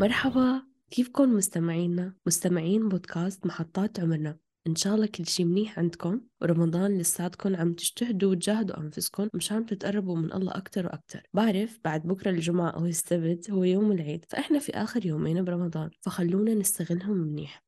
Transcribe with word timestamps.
مرحبا. 0.00 0.62
كيفكن 0.90 1.28
مستمعينا؟ 1.28 2.14
مستمعين 2.26 2.88
بودكاست 2.88 3.46
محطات 3.46 4.00
عمرنا. 4.00 4.38
إن 4.66 4.74
شاء 4.74 4.94
الله 4.94 5.06
كل 5.06 5.26
شي 5.26 5.44
منيح 5.44 5.78
عندكم. 5.78 6.20
ورمضان 6.42 6.98
لساتكم 6.98 7.56
عم 7.56 7.72
تجتهدوا 7.72 8.30
وتجاهدوا 8.30 8.80
أنفسكم 8.80 9.28
مشان 9.34 9.66
تتقربوا 9.66 10.16
من 10.16 10.32
الله 10.32 10.56
أكتر 10.56 10.86
وأكتر. 10.86 11.22
بعرف 11.34 11.78
بعد 11.84 12.06
بكرة 12.06 12.30
الجمعة 12.30 12.70
أو 12.70 12.86
السبت 12.86 13.50
هو 13.50 13.64
يوم 13.64 13.92
العيد. 13.92 14.24
فإحنا 14.28 14.58
في 14.58 14.72
آخر 14.72 15.06
يومين 15.06 15.44
برمضان 15.44 15.90
فخلونا 16.00 16.54
نستغلهم 16.54 17.16
منيح. 17.16 17.62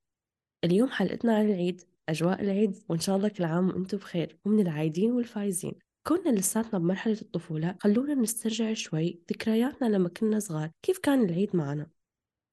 اليوم 0.64 0.88
حلقتنا 0.88 1.36
عن 1.36 1.46
العيد 1.48 1.82
أجواء 2.08 2.42
العيد 2.42 2.76
وإن 2.88 3.00
شاء 3.00 3.16
الله 3.16 3.28
كل 3.28 3.44
عام 3.44 3.68
وأنتم 3.68 3.98
بخير 3.98 4.38
ومن 4.44 4.60
العايدين 4.60 5.12
والفايزين. 5.12 5.72
كنا 6.06 6.30
لساتنا 6.30 6.78
بمرحلة 6.78 7.18
الطفولة 7.22 7.76
خلونا 7.80 8.14
نسترجع 8.14 8.72
شوي 8.74 9.22
ذكرياتنا 9.30 9.86
لما 9.86 10.08
كنا 10.08 10.38
صغار. 10.38 10.70
كيف 10.82 10.98
كان 10.98 11.24
العيد 11.24 11.56
معنا؟ 11.56 11.86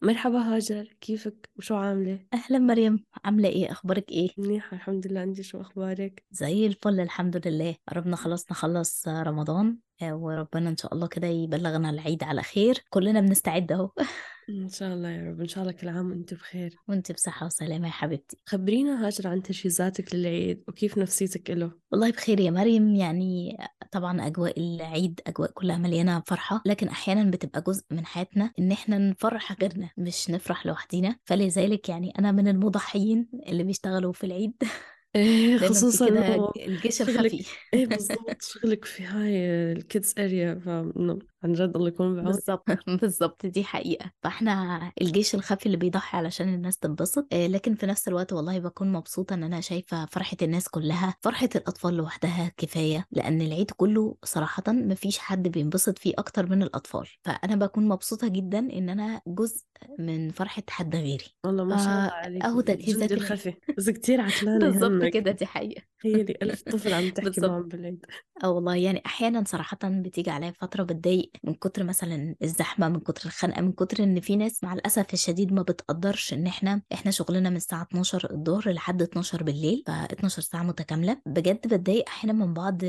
مرحبا 0.02 0.38
هاجر 0.56 0.96
كيفك 1.02 1.50
وشو 1.58 1.76
عاملة؟ 1.76 2.20
أهلا 2.34 2.60
مريم 2.60 3.04
عاملة 3.26 3.50
إيه 3.50 3.72
أخبارك 3.72 4.12
إيه؟ 4.12 4.30
منيحة 4.38 4.76
الحمد 4.78 5.08
لله 5.08 5.24
أنت 5.24 5.42
شو 5.42 5.62
أخبارك؟ 5.62 6.24
زي 6.32 6.68
الفل 6.68 7.00
الحمد 7.00 7.48
لله 7.48 7.76
قربنا 7.90 8.16
خلاص 8.16 8.52
نخلص 8.52 9.08
رمضان 9.08 9.78
وربنا 10.04 10.70
إن 10.70 10.78
شاء 10.78 10.94
الله 10.94 11.08
كده 11.08 11.28
يبلغنا 11.28 11.90
العيد 11.90 12.24
على 12.24 12.44
خير. 12.44 12.84
كلنا 12.90 13.22
بنستعد 13.22 13.72
أهو. 13.72 13.92
إن 14.50 14.70
شاء 14.70 14.94
الله 14.94 15.10
يا 15.10 15.30
رب. 15.30 15.42
إن 15.42 15.48
شاء 15.48 15.64
الله 15.64 15.72
كل 15.74 15.90
عام 15.90 16.10
وأنت 16.10 16.34
بخير. 16.34 16.76
وأنت 16.88 17.12
بصحة 17.12 17.46
وسلامة 17.46 17.88
يا 17.88 17.92
حبيبتي. 17.92 18.38
خبرينا 18.46 19.08
هاجر 19.08 19.28
عن 19.28 19.42
تجهيزاتك 19.42 20.16
للعيد 20.16 20.64
وكيف 20.68 20.98
نفسيتك 20.98 21.50
له. 21.50 21.72
والله 21.92 22.12
بخير 22.12 22.40
يا 22.40 22.52
مريم. 22.52 22.96
يعني 22.96 23.58
طبعا 23.92 24.28
أجواء 24.28 24.60
العيد 24.60 25.22
أجواء 25.28 25.52
كلها 25.52 25.78
مليانة 25.78 26.24
فرحة 26.28 26.62
لكن 26.66 26.88
أحيانا 26.88 27.32
بتبقى 27.32 27.62
جزء 27.62 27.84
من 27.92 28.06
حياتنا 28.06 28.52
إن 28.60 28.72
إحنا 28.72 28.98
نفرح 28.98 29.52
غيرنا 29.62 29.90
مش 29.98 30.30
نفرح 30.30 30.66
لوحدينا. 30.66 31.16
فلذلك 31.24 31.90
يعني 31.90 32.14
أنا 32.20 32.32
من 32.32 32.48
المضحيين 32.48 33.30
اللي 33.48 33.64
بيشتغلوا 33.64 34.14
في 34.14 34.24
العيد. 34.24 34.54
إيه 35.16 35.58
لأنه 35.60 35.82
أنت 35.82 35.96
خصوصا 35.96 36.06
كده 36.06 36.22
إنه 36.36 36.52
الجيش 36.58 37.02
شغلك 37.06 37.36
الخفي. 37.42 37.46
إيه 37.74 37.86
بالضبط 37.88 38.42
شغلك 38.42 38.86
في 38.86 39.04
هاي 39.04 39.46
ال 39.72 39.80
kids 39.80 40.14
area 40.20 40.56
فإنه 40.56 41.20
عن 41.44 41.54
جد 41.54 41.76
الله 41.76 41.88
يكون 41.88 42.16
بعون 42.16 42.26
بالظبط 42.26 42.66
بالظبط 43.02 43.46
دي 43.46 43.64
حقيقة. 43.64 44.12
فإحنا 44.24 44.92
الجيش 45.02 45.36
الخفي 45.36 45.66
اللي 45.66 45.78
بيضحي 45.78 46.18
علشان 46.18 46.54
الناس 46.54 46.78
تنبسط. 46.78 47.28
آه، 47.34 47.48
لكن 47.48 47.76
في 47.76 47.86
نفس 47.86 48.08
الوقت 48.08 48.34
والله 48.34 48.60
بكون 48.60 48.92
مبسوطة 48.94 49.34
إن 49.34 49.44
أنا 49.44 49.62
شايفة 49.62 50.06
فرحة 50.06 50.38
الناس 50.42 50.70
كلها 50.70 51.16
فرحة 51.24 51.50
الأطفال 51.56 51.94
لوحدها 51.94 52.52
كفاية 52.58 53.06
لأن 53.12 53.42
العيد 53.42 53.72
كله 53.72 54.18
صراحة 54.24 54.64
مفيش 54.68 55.20
حد 55.20 55.48
بينبسط 55.48 56.00
فيه 56.00 56.14
أكتر 56.18 56.46
من 56.50 56.64
الأطفال. 56.64 57.08
فأنا 57.24 57.56
بكون 57.56 57.88
مبسوطة 57.88 58.28
جدا 58.28 58.60
إن 58.60 58.90
أنا 58.90 59.22
جزء 59.28 59.64
من 60.00 60.30
فرحة 60.32 60.64
حد 60.70 60.96
غيري. 60.96 61.26
والله 61.46 61.64
ما 61.64 61.78
شاء 61.78 61.88
الله 61.88 62.10
فا 62.10 62.16
عليك 62.16 62.44
أهو 62.46 62.62
تجهيزات 62.62 63.12
الخفي 63.12 63.54
بس 63.78 63.90
كتير 63.90 64.22
عتلانة 64.22 64.60
بالظبط 64.72 65.04
كده 65.14 65.32
دي 65.32 65.46
حقيقة. 65.46 65.82
تخيلي 66.00 66.38
ألف 66.42 66.62
طفل 66.62 66.94
عم 66.94 67.10
تحكي 67.14 67.42
معهم 67.42 67.68
بالعيد. 67.68 68.06
آه 68.44 68.50
والله 68.52 68.76
يعني 68.76 69.02
أحيانا 69.06 69.44
صراحة 69.48 69.78
بتيجي 69.84 70.30
عليا 70.30 70.52
فترة 70.52 70.84
بتضايق 70.84 71.25
من 71.44 71.54
كتر 71.54 71.84
مثلا 71.84 72.36
الزحمة 72.44 72.90
من 72.90 73.00
كتر 73.00 73.26
الخنقة 73.26 73.62
من 73.62 73.72
كتر 73.72 74.04
إن 74.04 74.20
في 74.20 74.36
ناس 74.36 74.64
مع 74.64 74.74
الأسف 74.74 75.14
الشديد 75.14 75.54
ما 75.54 75.62
بتقدرش 75.62 76.34
إن 76.34 76.48
إحنا 76.48 76.82
إحنا 76.94 77.12
شغلنا 77.12 77.50
من 77.50 77.56
الساعة 77.56 77.82
12 77.84 78.32
الظهر 78.34 78.72
لحد 78.72 79.02
12 79.02 79.44
بالليل 79.44 79.84
ف 79.88 79.90
12 79.90 80.42
ساعة 80.42 80.64
متكاملة. 80.64 81.22
بجد 81.26 81.68
بتضايق 81.68 82.06
أحيانا 82.08 82.34
من 82.46 82.54
بعض 82.54 82.82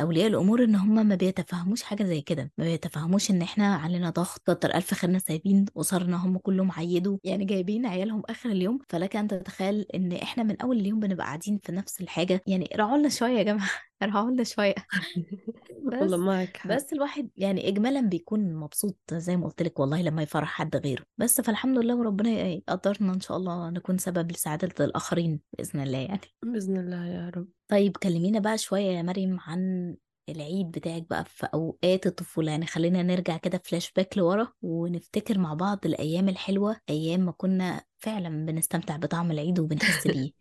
أولياء 0.00 0.26
الأمور 0.28 0.64
إن 0.64 0.74
هم 0.74 1.06
ما 1.06 1.14
بيتفهموش 1.14 1.82
حاجة 1.82 2.04
زي 2.04 2.20
كده. 2.20 2.52
ما 2.58 2.64
بيتفهموش 2.64 3.30
إن 3.30 3.42
إحنا 3.42 3.74
علينا 3.74 4.10
ضغط 4.10 4.38
كتر 4.46 4.74
الف 4.74 4.94
خيرنا 4.94 5.18
سايبين 5.18 5.64
اسرنا 5.76 6.16
هم 6.26 6.38
كلهم 6.38 6.72
عيدوا 6.72 7.18
يعني 7.24 7.44
جايبين 7.44 7.86
عيالهم 7.86 8.22
آخر 8.28 8.48
اليوم. 8.50 8.78
فلك 8.88 9.16
أن 9.16 9.28
تتخيل 9.28 9.86
إن 9.94 10.12
إحنا 10.12 10.42
من 10.42 10.60
أول 10.62 10.76
اليوم 10.80 11.00
بنبقى 11.00 11.26
قاعدين 11.26 11.60
في 11.64 11.72
نفس 11.72 12.00
الحاجة. 12.00 12.42
يعني 12.46 12.68
راعوا 12.76 12.98
لنا 12.98 13.08
شوية 13.08 13.38
يا 13.38 13.42
جماعة. 13.42 13.70
راعوا 14.04 14.30
لنا 14.30 14.44
شوية. 14.44 14.74
والله 15.84 16.16
بس 16.16 16.22
معك 16.22 16.56
حق. 16.56 16.70
بس 16.70 16.92
الواحد 16.92 17.30
يعني 17.36 17.68
اجمالا 17.68 18.00
بيكون 18.00 18.54
مبسوط 18.54 18.98
زي 19.12 19.36
ما 19.36 19.46
قلت 19.46 19.62
لك 19.62 19.78
والله 19.80 20.02
لما 20.02 20.22
يفرح 20.22 20.48
حد 20.48 20.76
غيره. 20.76 21.04
بس 21.18 21.40
فالحمد 21.40 21.78
لله 21.78 21.94
وربنا 21.96 22.30
يقدرنا 22.30 23.14
إن 23.14 23.20
شاء 23.20 23.36
الله 23.36 23.70
نكون 23.70 23.98
سبب 23.98 24.32
لسعادة 24.32 24.84
الآخرين 24.84 25.40
بإذن 25.58 25.80
الله 25.80 25.98
يعني. 25.98 26.20
بإذن 26.42 26.76
الله 26.76 27.06
يا 27.06 27.30
رب. 27.36 27.48
طيب 27.68 27.96
كلمينا 27.96 28.38
بقى 28.38 28.58
شوية 28.58 28.90
يا 28.90 29.02
مريم 29.02 29.40
عن 29.40 29.94
العيد 30.28 30.70
بتاعك 30.70 31.02
بقى 31.10 31.24
في 31.24 31.46
أوقات 31.54 32.06
الطفولة. 32.06 32.50
يعني 32.50 32.66
خلينا 32.66 33.02
نرجع 33.02 33.36
كده 33.36 33.62
فلاش 33.64 33.92
باك 33.92 34.18
لورا 34.18 34.52
ونفتكر 34.62 35.38
مع 35.38 35.54
بعض 35.54 35.86
الأيام 35.86 36.28
الحلوة 36.28 36.76
أيام 36.90 37.20
ما 37.20 37.32
كنا 37.32 37.82
فعلا 37.98 38.46
بنستمتع 38.46 38.96
بطعم 38.96 39.30
العيد 39.30 39.58
وبنحس 39.60 40.06
بيه. 40.08 40.32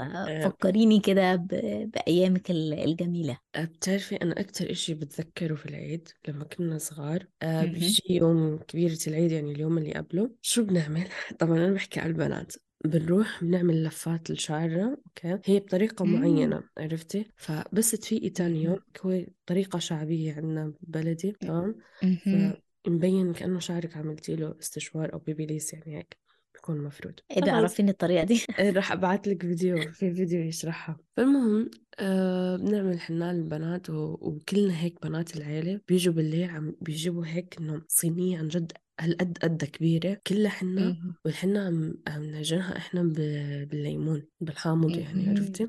آه، 0.00 0.48
فكريني 0.48 1.00
كده 1.00 1.36
ب- 1.36 1.90
بأيامك 1.94 2.50
ال- 2.50 2.74
الجميلة. 2.74 3.38
بتعرفي 3.58 4.16
أنا 4.16 4.40
أكتر 4.40 4.70
إشي 4.70 4.94
بتذكره 4.94 5.54
في 5.54 5.66
العيد 5.66 6.08
لما 6.28 6.44
كنا 6.44 6.78
صغار 6.78 7.26
آه،. 7.42 7.64
بيجي 7.64 8.02
يوم 8.10 8.58
كبيرة 8.58 8.98
العيد 9.06 9.32
يعني 9.32 9.52
اليوم 9.52 9.78
اللي 9.78 9.92
قبله 9.92 10.30
شو 10.42 10.64
بنعمل؟ 10.64 11.08
طبعا 11.40 11.56
أنا 11.56 11.72
بحكي 11.72 12.00
على 12.00 12.08
البنات. 12.08 12.52
بنروح 12.84 13.44
بنعمل 13.44 13.84
لفات 13.84 14.30
لشعرنا 14.30 14.96
أوكي؟ 15.06 15.38
هي 15.52 15.58
بطريقة. 15.60 16.04
معينة 16.04 16.62
عرفتي؟ 16.78 17.26
فبس 17.36 17.90
تفيقي 17.90 18.30
تاني 18.30 18.62
يوم 18.62 18.78
هو 19.06 19.24
طريقة 19.46 19.78
شعبية 19.78 20.34
عندنا 20.34 20.72
ببلدي 20.82 21.32
تمام؟ 21.32 21.74
مهم. 22.02 22.52
فمبين 22.86 23.32
كأنه 23.32 23.58
شعرك 23.58 23.96
عملتي 23.96 24.36
له 24.36 24.54
استشوار 24.60 25.12
أو 25.12 25.18
بيبيليس 25.18 25.72
يعني 25.72 25.96
هيك 25.98 26.16
بيكون 26.54 26.78
مفروض. 26.84 27.14
إيه 27.30 27.40
ده 27.40 27.52
عرفيني 27.52 27.90
الطريقة 27.90 28.24
دي. 28.24 28.44
إيه، 28.58 28.70
رح 28.70 28.92
ابعت 28.92 29.28
لك 29.28 29.42
فيديو 29.42 29.78
في 29.92 30.14
فيديو 30.14 30.40
يشرحها. 30.40 30.96
فالمهم 31.16 31.70
آه 31.98 32.56
بنعمل 32.56 33.00
حنا 33.00 33.32
للبنات 33.32 33.90
و- 33.90 34.18
وكلنا 34.20 34.80
هيك 34.82 35.02
بنات 35.02 35.36
العيلة 35.36 35.80
بيجوا 35.88 36.14
بالليل 36.14 36.50
عم 36.50 36.76
بيجيبوا 36.80 37.26
هيك 37.26 37.56
إنه 37.60 37.82
صينية 37.88 38.38
عن 38.38 38.48
جد 38.48 38.72
هالقد 39.04 39.38
قد 39.38 39.64
كبيرة. 39.64 40.20
كلها 40.26 40.50
حنا 40.50 40.80
مهم. 40.80 41.14
والحنا 41.24 41.66
عم 42.08 42.22
نعجنها 42.22 42.76
إحنا 42.76 43.02
بالليمون 43.02 44.26
بالحامض 44.40 44.96
يعني 44.98 45.22
مهم. 45.24 45.36
عرفتي؟ 45.36 45.68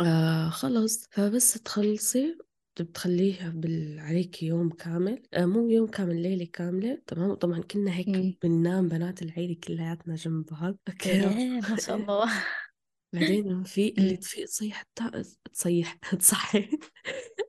آه 0.00 0.48
خلص. 0.48 1.04
فبس 1.10 1.52
تخلصي 1.52 2.38
بتخليها 2.80 3.50
بال... 3.50 3.98
عليك 4.00 4.42
يوم 4.42 4.70
كامل. 4.70 5.22
آه 5.34 5.46
مو 5.46 5.68
يوم 5.68 5.86
كامل 5.86 6.22
ليلة 6.22 6.48
كاملة. 6.52 7.02
تمام؟ 7.06 7.34
طبعا 7.34 7.60
كنا 7.60 7.94
هيك 7.96 8.08
مم. 8.08 8.34
بننام 8.42 8.88
بنات 8.88 9.22
العيلة 9.22 9.56
كلياتنا 9.64 10.14
جنب 10.14 10.46
بعض. 10.46 10.76
أوكي 10.88 11.20
ما 11.60 11.76
شاء 11.76 11.96
الله. 11.96 12.30
بعدين 13.12 13.62
في 13.62 13.94
اللي. 13.98 14.16
تفيق 14.16 14.44
تصيح 14.46 14.80
التا... 14.80 15.22
تصيح 15.52 15.94
تصحي 16.18 16.68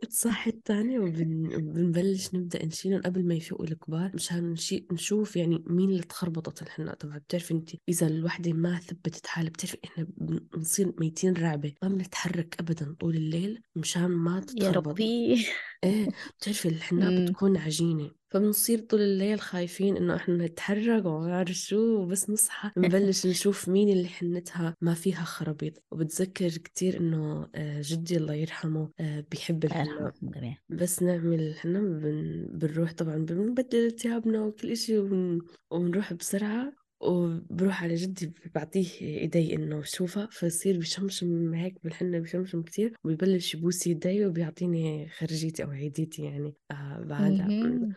تصحي 0.09 0.49
الثانية 0.49 0.99
وبنبلش 0.99 2.35
نبدأ 2.35 2.65
نشيلهم 2.65 3.01
قبل 3.01 3.27
ما 3.27 3.35
يفيقوا 3.35 3.65
الكبار 3.65 4.11
مشان 4.13 4.51
نشي... 4.51 4.85
نشوف 4.91 5.35
يعني 5.35 5.63
مين 5.67 5.89
اللي 5.89 6.01
تخربطت 6.03 6.61
الحنة. 6.61 6.93
طبعا 6.93 7.17
بتعرفي 7.17 7.53
انت 7.53 7.69
إذا 7.89 8.07
الوحدة 8.07 8.53
ما 8.53 8.79
ثبتت 8.79 9.27
حالها 9.27 9.49
بتعرفي 9.49 9.77
إحنا 9.85 10.07
بنصير 10.17 10.93
ميتين 10.99 11.33
رعبة. 11.33 11.73
ما 11.83 11.89
بنتحرك 11.89 12.55
أبدا 12.59 12.95
طول 12.99 13.15
الليل 13.15 13.61
مشان 13.75 14.05
ما 14.07 14.35
يا 14.35 14.39
تتخربط. 14.41 14.87
ربي. 14.87 15.45
إيه 15.83 16.09
بتعرفي 16.39 16.67
الحناء 16.67 17.11
مم. 17.11 17.25
بتكون 17.25 17.57
عجينة. 17.57 18.11
فبنصير 18.33 18.79
طول 18.79 19.01
الليل 19.01 19.39
خايفين 19.41 19.97
إنه 19.97 20.15
إحنا 20.15 20.45
نتحرك 20.45 21.05
وما 21.05 21.27
بعرف 21.27 21.51
شو 21.51 21.77
وبس 21.77 22.29
نصحى 22.29 22.71
نبلش 22.77 23.25
نشوف 23.25 23.69
مين 23.69 23.89
اللي 23.89 24.07
حنتها 24.07 24.75
ما 24.81 24.93
فيها 24.93 25.23
خرابيط. 25.23 25.83
وبتذكر 25.91 26.49
كتير 26.49 26.99
إنه 26.99 27.49
آه، 27.55 27.81
جدي 27.81 28.17
الله 28.17 28.33
يرحمه 28.33 28.89
آه، 28.99 29.23
بيحب 29.31 29.59
جميعا 29.59 30.57
بس 30.69 31.03
نعمل 31.03 31.39
الحناء 31.39 31.81
بن... 31.81 32.47
بنروح 32.51 32.93
طبعا 32.93 33.17
بنبدل 33.17 33.91
ثيابنا 33.91 34.41
وكل 34.41 34.73
ون... 34.89 35.39
ونروح 35.71 36.13
بسرعة. 36.13 36.82
وبروح 37.03 37.83
على 37.83 37.95
جدي 37.95 38.33
بعطيه 38.55 39.01
ايدي 39.01 39.55
إنه 39.55 39.83
شوفها 39.83 40.27
فيصير 40.31 40.77
بشمشم 40.77 41.53
هيك 41.53 41.75
بالحنة 41.83 42.19
بشمشم 42.19 42.61
كتير 42.61 42.97
وبيبلش 43.03 43.55
يبوس 43.55 43.87
يدي 43.87 44.25
وبيعطيني 44.25 45.09
خرجيتي 45.09 45.63
أو 45.63 45.69
عيديتي 45.69 46.23
يعني 46.23 46.55
آه 46.71 46.99
بعدها. 46.99 47.47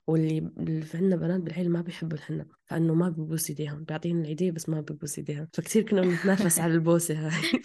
واللي 0.07 0.51
عندنا 0.95 1.17
بنات 1.17 1.41
بالعيلة 1.41 1.69
ما 1.69 1.81
بيحبوا 1.81 2.19
الحنة 2.19 2.47
فإنه 2.67 2.95
ما 2.95 3.09
بيبوس 3.09 3.51
إيديهم 3.51 3.85
بيعطيني 3.85 4.21
العيدية 4.21 4.51
بس 4.51 4.69
ما 4.69 4.81
بيبوس 4.81 5.19
إيديهم. 5.19 5.49
فكتير 5.53 5.83
كنا 5.83 6.01
بنتنافس 6.01 6.59
على 6.59 6.75
البوسة 6.75 7.29
هاي. 7.29 7.33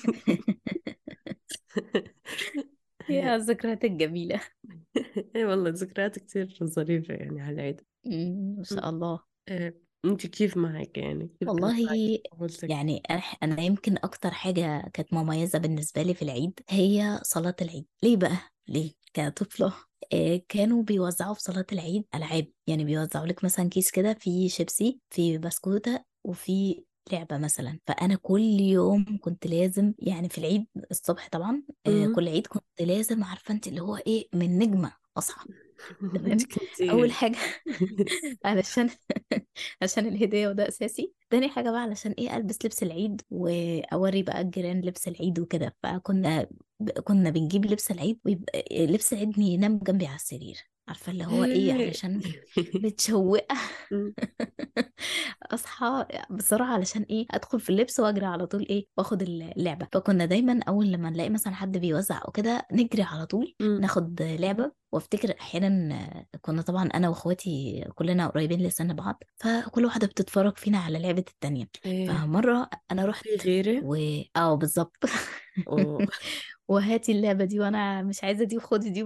يا 3.09 3.35
الذكريات 3.35 3.83
الجميلة. 3.83 4.41
اي 5.35 5.45
والله 5.45 5.69
ذكريات 5.69 6.19
كتير 6.19 6.57
ظريفة 6.63 7.13
يعني 7.13 7.41
على 7.41 7.55
العيد. 7.55 7.81
مم. 8.05 8.55
ما 8.57 8.63
شاء 8.63 8.89
الله. 8.89 9.19
إيه، 9.49 9.90
انت 10.05 10.27
كيف 10.27 10.57
معك 10.57 10.97
يعني 10.97 11.27
كيف 11.39 11.49
كانت 11.55 11.75
معك 11.83 12.01
والله 12.01 12.19
طفولتك 12.31 12.69
يعني 12.69 13.01
أنا 13.09 13.19
أنا 13.43 13.61
يمكن 13.61 13.97
أكتر 13.97 14.31
حاجة 14.31 14.89
كانت 14.93 15.13
مميزة 15.13 15.59
بالنسبة 15.59 16.01
لي 16.01 16.13
في 16.13 16.21
العيد 16.21 16.59
هي 16.69 17.19
صلاة 17.23 17.55
العيد 17.61 17.85
ليه 18.03 18.17
بقى؟ 18.17 18.37
ليه؟ 18.67 18.93
كطفلة 19.13 19.73
آه، 20.13 20.41
كانوا 20.49 20.83
بيوزعوا 20.83 21.33
في 21.33 21.41
صلاة 21.41 21.65
العيد 21.71 22.05
ألعاب 22.15 22.51
يعني 22.67 22.85
بيوزعوا 22.85 23.25
لك 23.25 23.43
مثلا 23.43 23.69
كيس 23.69 23.91
كده 23.91 24.13
فيه 24.13 24.49
شيبسي 24.49 24.99
فيه 25.09 25.37
بسكوتة 25.37 26.03
وفي 26.23 26.83
لعبة 27.13 27.37
مثلا 27.37 27.79
فأنا 27.87 28.15
كل 28.15 28.41
يوم 28.61 29.05
كنت 29.21 29.47
لازم 29.47 29.93
يعني 29.99 30.29
في 30.29 30.37
العيد 30.37 30.67
الصبح 30.91 31.29
طبعا 31.29 31.63
آه، 31.87 31.89
مم. 31.89 32.15
كل 32.15 32.27
عيد 32.27 32.47
كنت 32.47 32.63
لازم 32.81 33.23
عارفة 33.23 33.53
انت 33.53 33.67
اللي 33.67 33.81
هو 33.81 33.95
إيه 33.95 34.29
من 34.33 34.59
نجمة 34.59 34.93
أصحى. 35.17 35.45
تمام؟ 36.13 36.37
أول 36.81 37.11
حاجة 37.11 37.37
علشان 38.45 38.89
عشان 39.81 40.05
الهدية 40.07 40.47
وده 40.47 40.67
أساسي. 40.67 41.13
تاني 41.29 41.49
حاجة 41.49 41.71
بقى 41.71 41.81
علشان 41.81 42.11
إيه 42.11 42.37
ألبس 42.37 42.65
لبس 42.65 42.83
العيد 42.83 43.21
وأوري 43.29 44.23
بقى 44.23 44.41
الجيران 44.41 44.81
لبس 44.81 45.07
العيد 45.07 45.39
وكده. 45.39 45.75
فكنا 45.83 46.47
كنا 47.03 47.29
بنجيب 47.29 47.65
لبس 47.65 47.91
العيد 47.91 48.19
ويبقى 48.25 48.63
لبس 48.87 49.13
العيد 49.13 49.37
ينام 49.37 49.79
جنبي 49.79 50.05
على 50.07 50.15
السرير. 50.15 50.70
عارفة 50.91 51.11
اللي 51.11 51.25
هو 51.25 51.43
إيه 51.43 51.73
علشان 51.73 52.21
متشوقة 52.83 53.55
مم. 53.91 54.13
أصحى 55.53 56.05
بسرعة 56.29 56.73
علشان 56.73 57.01
إيه 57.09 57.25
أدخل 57.31 57.59
في 57.59 57.69
اللبس 57.69 57.99
وأجري 57.99 58.25
على 58.25 58.47
طول 58.47 58.65
إيه 58.69 58.85
وآخد 58.97 59.21
اللعبة 59.21 59.87
فكنا 59.93 60.25
دايما 60.25 60.59
أول 60.67 60.91
لما 60.91 61.09
نلاقي 61.09 61.29
مثلا 61.29 61.53
حد 61.53 61.77
بيوزع 61.77 62.21
أو 62.25 62.31
كده 62.31 62.67
نجري 62.71 63.01
على 63.03 63.25
طول 63.25 63.55
مم. 63.61 63.81
ناخد 63.81 64.21
لعبة 64.21 64.71
وأفتكر 64.91 65.35
أحيانا 65.39 66.25
كنا 66.41 66.61
طبعا 66.61 66.85
أنا 66.93 67.09
وأخواتي 67.09 67.85
كلنا 67.95 68.27
قريبين 68.27 68.61
لسن 68.61 68.93
بعض 68.93 69.23
فكل 69.37 69.85
واحدة 69.85 70.07
بتتفرج 70.07 70.57
فينا 70.57 70.77
على 70.77 70.99
لعبة 70.99 71.25
التانية 71.27 71.67
إيه 71.85 72.07
فمرة 72.07 72.69
أنا 72.91 73.05
رحت 73.05 73.27
في 73.27 73.35
غيرة 73.35 73.85
و 73.85 73.95
آه 74.35 74.55
بالظبط. 74.55 74.97
وهاتي 76.67 77.11
اللعبة 77.11 77.45
دي 77.45 77.59
وأنا 77.59 78.03
مش 78.03 78.23
عايزة 78.23 78.43
دي 78.45 78.57
وخدي 78.57 78.89
دي 78.89 79.03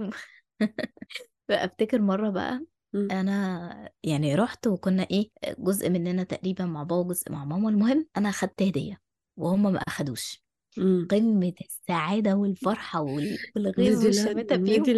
فافتكر 1.48 2.00
مرة 2.02 2.30
بقى 2.30 2.66
مم. 2.92 3.08
أنا 3.10 3.90
يعني 4.04 4.34
رحت 4.34 4.66
وكنا 4.66 5.06
إيه 5.10 5.30
جزء 5.58 5.90
مننا 5.90 6.22
تقريبا 6.24 6.64
مع 6.66 6.82
بابا 6.82 6.96
وجزء 7.06 7.32
مع 7.32 7.44
ماما 7.44 7.68
المهم 7.68 8.08
أنا 8.16 8.28
أخدت 8.28 8.62
هدية 8.62 9.00
وهم 9.36 9.62
ما 9.72 9.78
أخدوش 9.78 10.44
مم. 10.76 11.10
قمة 11.10 11.54
السعادة 11.60 12.34
والفرحة 12.36 13.00
وال- 13.02 13.38
والغيظ 13.56 14.06
نادي 14.06 14.58
فيهم 14.60 14.92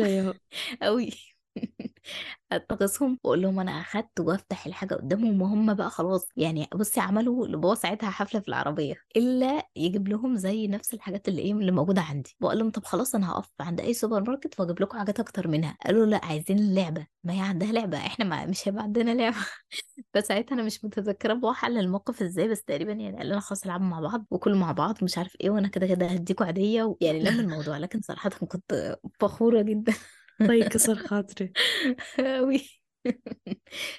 قوي 0.82 1.10
اتغصهم 2.52 3.18
وأقول 3.24 3.42
لهم 3.42 3.60
أنا 3.60 3.70
أخدت 3.80 4.20
وأفتح 4.20 4.66
الحاجة 4.66 4.94
قدامهم 4.94 5.42
وهم 5.42 5.74
بقى 5.74 5.90
خلاص 5.90 6.28
يعني 6.36 6.68
بصي 6.74 7.00
عملوا 7.00 7.46
لبابا 7.46 7.74
ساعتها 7.74 8.10
حفلة 8.10 8.40
في 8.40 8.48
العربية 8.48 8.94
إلا 9.16 9.62
يجيب 9.76 10.08
لهم 10.08 10.36
زي 10.36 10.66
نفس 10.66 10.94
الحاجات 10.94 11.28
اللي 11.28 11.42
إيه 11.42 11.52
اللي 11.52 11.72
موجودة 11.72 12.00
عندي. 12.02 12.36
بقول 12.40 12.58
لهم 12.58 12.70
طب 12.70 12.84
خلاص 12.84 13.14
أنا 13.14 13.30
هقف 13.32 13.50
عند 13.60 13.80
أي 13.80 13.94
سوبر 13.94 14.22
ماركت 14.22 14.60
وأجيب 14.60 14.80
لكم 14.82 14.98
حاجات 14.98 15.20
أكتر 15.20 15.48
منها. 15.48 15.76
قالوا 15.86 16.06
لا 16.06 16.24
عايزين 16.24 16.58
اللعبه 16.58 17.06
ما 17.24 17.32
هي 17.34 17.40
عندها 17.40 17.72
لعبة 17.72 17.98
إحنا 17.98 18.24
ما 18.24 18.46
مش 18.46 18.68
هيبقى 18.68 18.82
عندنا 18.82 19.10
لعبة. 19.14 19.36
فساعتها 20.14 20.54
أنا 20.54 20.62
مش 20.62 20.84
متذكرة 20.84 21.34
بابا 21.34 21.52
حل 21.52 21.78
الموقف 21.78 22.22
إزاي 22.22 22.48
بس 22.48 22.62
تقريبا 22.64 22.92
يعني 22.92 23.16
قال 23.16 23.26
لنا 23.28 23.40
خلاص 23.40 23.64
العبوا 23.64 23.86
مع 23.86 24.00
بعض 24.00 24.26
وكلوا 24.30 24.56
مع 24.58 24.72
بعض 24.72 25.04
مش 25.04 25.18
عارف 25.18 25.36
إيه 25.40 25.50
وأنا 25.50 25.68
كده 25.68 25.86
كده 25.86 26.06
هديكوا 26.06 26.46
عاديه 26.46 26.96
يعني 27.00 27.20
لم 27.20 27.40
الموضوع. 27.40 27.78
لكن 27.78 28.00
صراحة 28.00 28.30
كنت 28.30 28.96
فخورة 29.20 29.62
جدا. 29.62 29.94
طيب 30.38 30.64
كسر 30.68 30.94
خاطري. 31.08 31.52
أوي. 32.20 32.68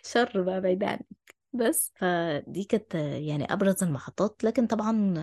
شر 0.04 0.42
بقى 0.42 0.62
بعيد 0.62 0.84
عنك. 0.84 1.06
بس 1.54 1.94
فدي 1.96 2.64
كانت 2.64 2.96
يعني 2.96 3.54
أبرز 3.54 3.84
المحطات 3.84 4.44
لكن 4.44 4.68
طبعا 4.68 5.14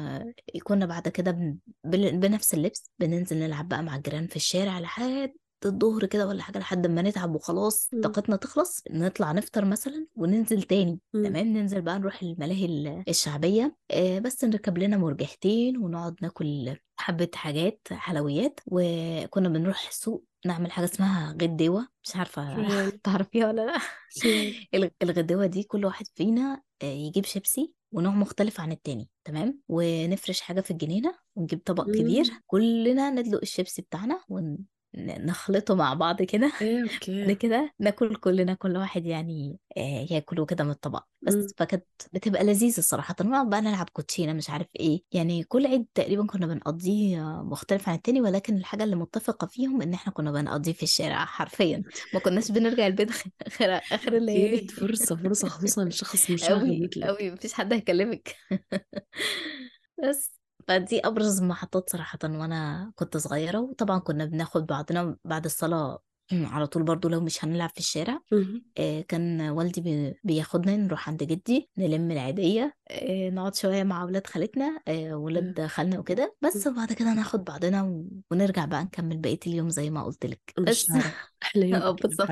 كنا 0.64 0.86
بعد 0.86 1.08
كده 1.08 1.30
بن... 1.30 1.58
بن- 1.84 2.20
بنفس 2.20 2.54
اللبس 2.54 2.90
بننزل 2.98 3.36
نلعب 3.38 3.68
بقى 3.68 3.82
مع 3.82 3.96
الجيران 3.96 4.26
في 4.26 4.36
الشارع 4.36 4.78
لحد 4.78 5.32
الظهر 5.64 6.06
كده 6.06 6.26
ولا 6.26 6.42
حاجة 6.42 6.58
لحد 6.58 6.86
ما 6.86 7.02
نتعب 7.02 7.34
وخلاص 7.34 7.88
مم. 7.92 8.00
طاقتنا 8.00 8.36
تخلص 8.36 8.82
نطلع 8.90 9.32
نفطر 9.32 9.64
مثلا 9.64 10.06
وننزل 10.16 10.62
تاني 10.62 11.00
مم. 11.14 11.26
تمام 11.26 11.46
ننزل 11.46 11.82
بقى 11.82 11.98
نروح 11.98 12.22
الملاهي 12.22 12.64
ال- 12.64 13.04
الشعبية 13.08 13.76
آه، 13.90 14.18
بس 14.18 14.44
نركب 14.44 14.78
لنا 14.78 14.96
مرجحتين 14.96 15.76
ونقعد 15.76 16.16
ناكل 16.22 16.76
حبة 16.98 17.28
حاجات 17.34 17.88
حلويات 17.92 18.60
وكنا 18.66 19.48
بنروح 19.48 19.88
السوق 19.88 20.24
نعمل 20.46 20.72
حاجة 20.72 20.84
اسمها 20.84 21.32
غديوة 21.42 21.88
مش 22.04 22.14
يعني 22.16 22.90
تعرفيها 23.04 23.46
ولا 23.46 23.66
لأ 23.66 23.78
شو 24.10 24.28
الغ- 24.74 24.88
الغدوة 25.02 25.46
دي 25.46 25.62
كل 25.62 25.84
واحد 25.84 26.06
فينا 26.14 26.62
يجيب 26.82 27.24
شيبسي 27.24 27.72
ونوع 27.92 28.12
مختلف 28.12 28.60
عن 28.60 28.72
التاني 28.72 29.08
تمام 29.24 29.60
ونفرش 29.68 30.40
حاجة 30.40 30.60
في 30.60 30.70
الجنينة 30.70 31.14
ونجيب 31.36 31.62
طبق 31.64 31.84
كبير 31.84 32.24
مم. 32.24 32.40
كلنا 32.46 33.10
ندلق 33.10 33.40
الشيبسي 33.42 33.82
بتاعنا 33.82 34.20
ونخلطه 34.96 35.74
مع 35.74 35.94
بعض 35.94 36.22
كده. 36.22 36.52
إيه 36.62 36.82
بعد 36.82 36.90
okay 36.92 37.34
كده 37.40 37.74
ناكل 37.80 38.16
كلنا 38.16 38.54
كل 38.54 38.76
واحد 38.76 39.06
يعني 39.06 39.58
آه، 39.76 40.06
ياكلوا 40.10 40.46
كده 40.46 40.64
من 40.64 40.70
الطبق. 40.70 41.02
مم. 41.22 41.28
بس 41.28 41.54
فكانت 41.58 41.84
بتبقى 42.12 42.44
لذيذة 42.44 42.78
الصراحة. 42.78 43.14
ونقعد 43.20 43.50
بقى 43.50 43.60
نلعب 43.60 43.88
كوتشينة 43.92 44.32
مش 44.32 44.50
عارف 44.50 44.66
إيه. 44.80 45.02
يعني 45.12 45.44
كل 45.44 45.66
عيد 45.66 45.86
تقريبا 45.94 46.26
كنا 46.26 46.46
بنقضيه 46.46 47.20
آه، 47.20 47.42
مختلف 47.42 47.88
عن 47.88 47.94
التاني 47.94 48.20
ولكن 48.20 48.56
الحاجة 48.56 48.84
اللي 48.84 48.96
متفقة 48.96 49.46
فيهم 49.46 49.82
إن 49.82 49.94
إحنا 49.94 50.12
كنا 50.12 50.32
بنقضيه 50.32 50.72
في 50.72 50.82
الشارع 50.82 51.24
حرفيا. 51.24 51.82
ما 52.14 52.20
كناش 52.20 52.50
بنرجع 52.52 52.86
البيت 52.86 53.10
غير 53.10 53.24
آخر 53.46 53.80
آخر 53.92 54.12
الليالي 54.16 54.56
أكيد 54.56 54.70
فرصة 54.70 55.16
فرصة 55.16 55.48
خصوصا 55.48 55.84
لشخص 55.84 56.30
مشاغب 56.30 56.60
قوي 56.60 56.80
مثلك 56.80 57.04
قوي 57.04 57.30
مفيش 57.30 57.52
حد 57.52 57.72
هيكلمك. 57.72 58.36
بس. 60.02 60.35
فدي 60.68 61.00
أبرز 61.06 61.40
المحطات 61.40 61.90
صراحة 61.90 62.18
وأنا 62.24 62.92
كنت 62.96 63.16
صغيرة 63.16 63.60
وطبعا 63.60 63.98
كنا 63.98 64.24
بناخد 64.24 64.66
بعضنا 64.66 65.16
بعد 65.24 65.44
الصلاة 65.44 65.98
على 66.32 66.66
طول 66.66 66.82
برضو 66.82 67.08
لو 67.08 67.20
مش 67.20 67.44
هنلعب 67.44 67.70
في 67.70 67.78
الشارع. 67.78 68.20
آه، 68.78 69.00
كان 69.00 69.40
والدي 69.50 69.80
بي- 69.80 70.14
بياخدنا 70.24 70.76
نروح 70.76 71.08
عند 71.08 71.22
جدي 71.22 71.70
نلم 71.78 72.10
العيدية 72.10 72.74
آه، 72.90 73.30
نقعد 73.30 73.54
شوية 73.54 73.82
مع 73.82 74.04
ولاد 74.04 74.26
خالتنا 74.26 74.80
آه، 74.88 75.16
ولاد 75.16 75.66
خالنا 75.66 75.98
وكده. 75.98 76.36
بس 76.42 76.66
وبعد 76.66 76.92
كده 76.92 77.14
ناخد 77.14 77.44
بعضنا 77.44 77.82
و- 77.82 78.06
ونرجع 78.30 78.64
بقى 78.64 78.84
نكمل 78.84 79.16
بقية 79.18 79.38
اليوم 79.46 79.68
زي 79.70 79.90
ما 79.90 80.04
قلت 80.04 80.26
لك. 80.26 80.40
بس 80.58 80.86
بالشارع 80.86 81.12
أحلى 81.42 81.66
يوم 81.70 81.92
بالظبط. 81.92 82.28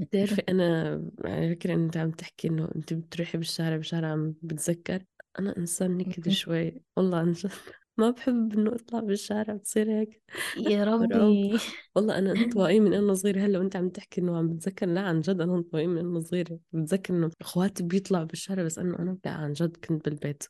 بتعرفي 0.00 0.42
أنا 0.48 0.92
على 1.24 1.54
فكرة 1.54 1.74
أنت 1.74 1.96
عم 1.96 2.10
تحكي 2.10 2.48
إنه 2.48 2.68
أنت 2.76 2.92
بتروحي 2.94 3.38
بالشارع 3.38 3.76
بالشارع 3.76 4.08
عم 4.12 4.34
بتذكر. 4.42 5.04
أنا 5.38 5.56
إنسان 5.56 5.96
نكدي 5.98 6.30
شوي 6.30 6.82
والله 6.96 7.18
عن 7.18 7.32
جد 7.32 7.50
ما 7.98 8.10
بحب 8.10 8.52
إنه 8.58 8.74
أطلع 8.74 9.00
بالشارع 9.00 9.54
بتصير 9.54 9.90
هيك. 10.00 10.22
يا 10.56 10.84
ربي. 10.84 11.58
والله 11.94 12.18
أنا 12.18 12.32
انطوائي 12.32 12.80
من 12.80 12.94
أنا 12.94 13.14
صغيرة. 13.14 13.40
هلأ 13.40 13.58
وأنت 13.58 13.76
عم 13.76 13.88
تحكي 13.88 14.20
إنه 14.20 14.36
عم 14.38 14.48
بتذكر 14.48 14.86
لا 14.86 15.00
عن 15.00 15.20
جد 15.20 15.40
أنا 15.40 15.54
انطوائي 15.54 15.86
من 15.86 15.98
أنا 15.98 16.20
صغيرة. 16.20 16.58
بتذكر 16.72 17.14
إنه 17.14 17.30
إخواتي 17.40 17.82
بيطلعوا 17.82 18.24
بالشارع 18.24 18.62
بس 18.62 18.78
انه 18.78 18.98
أنا 18.98 19.18
لا 19.24 19.30
عن 19.30 19.52
جد 19.52 19.76
كنت 19.76 20.04
بالبيت. 20.08 20.44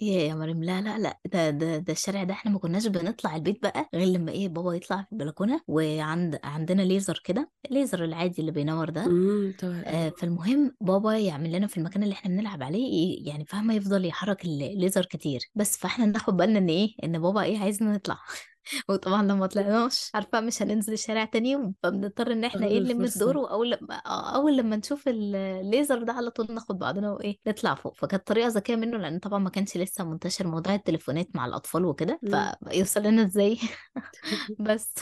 يا 0.00 0.20
يا 0.22 0.34
مريم 0.34 0.64
لا 0.64 0.80
لا 0.80 0.98
لا. 0.98 1.18
ده 1.32 1.50
ده 1.50 1.78
ده 1.78 1.92
الشارع 1.92 2.24
ده 2.24 2.32
إحنا 2.34 2.50
ما 2.50 2.58
كناش 2.58 2.86
بنطلع 2.86 3.36
البيت 3.36 3.62
بقى 3.62 3.88
غير 3.94 4.06
لما 4.08 4.32
إيه 4.32 4.48
بابا 4.48 4.74
يطلع 4.74 5.02
في 5.02 5.12
البلكونة 5.12 5.60
وعند 5.68 6.38
عندنا 6.44 6.82
ليزر 6.82 7.20
كده 7.24 7.50
الليزر 7.70 8.04
العادي 8.04 8.40
اللي 8.40 8.52
بينور 8.52 8.90
ده. 8.90 9.04
امم 9.06 9.52
آه 9.64 10.08
فالمهم 10.18 10.74
بابا 10.80 11.18
يعمل 11.18 11.52
لنا 11.52 11.66
في 11.66 11.78
المكان 11.78 12.02
اللي 12.02 12.12
إحنا 12.14 12.30
بنلعب 12.36 12.62
عليه 12.62 13.18
يعني 13.28 13.44
فاهمة 13.46 13.74
يفضل 13.74 14.04
يحرك 14.04 14.44
الليزر 14.44 15.04
كتير. 15.04 15.40
بس 15.54 15.76
فإحنا 15.78 16.06
ناخد 16.06 16.36
بالنا 16.36 16.58
إن 16.62 16.68
إيه؟ 16.68 16.94
إن 17.04 17.18
بابا 17.18 17.42
إيه 17.42 17.58
عايزنا 17.58 17.92
نطلع. 17.92 18.18
وطبعا 18.88 19.22
لما 19.22 19.46
طلعناش 19.46 20.10
عارفة 20.14 20.40
مش 20.40 20.62
هننزل 20.62 20.92
الشارع 20.92 21.24
تاني 21.24 21.50
يوم 21.50 21.74
فبنضطر 21.82 22.32
إن 22.32 22.44
إحنا 22.44 22.66
إيه 22.66 22.80
نلم 22.80 23.04
الدور 23.04 23.36
وأول 23.38 23.70
لما 23.70 23.94
آه، 24.06 24.34
أول 24.36 24.56
لما 24.56 24.76
نشوف 24.76 25.08
الليزر 25.08 26.02
ده 26.02 26.12
على 26.12 26.30
طول 26.30 26.46
ناخد 26.54 26.78
بعضنا 26.78 27.12
وإيه 27.12 27.38
نطلع 27.46 27.74
فوق. 27.74 27.96
فكانت 27.96 28.26
طريقة 28.26 28.48
ذكية 28.48 28.76
منه 28.76 28.98
لأن 28.98 29.18
طبعا 29.18 29.38
ما 29.38 29.50
كانش 29.50 29.76
لسه 29.76 30.04
منتشر 30.04 30.46
موضوع 30.46 30.74
التليفونات 30.74 31.36
مع 31.36 31.46
الأطفال 31.46 31.84
وكده 31.84 32.20
فيوصل 32.70 33.02
لنا 33.02 33.22
إزاي. 33.26 33.58
بس. 34.58 34.94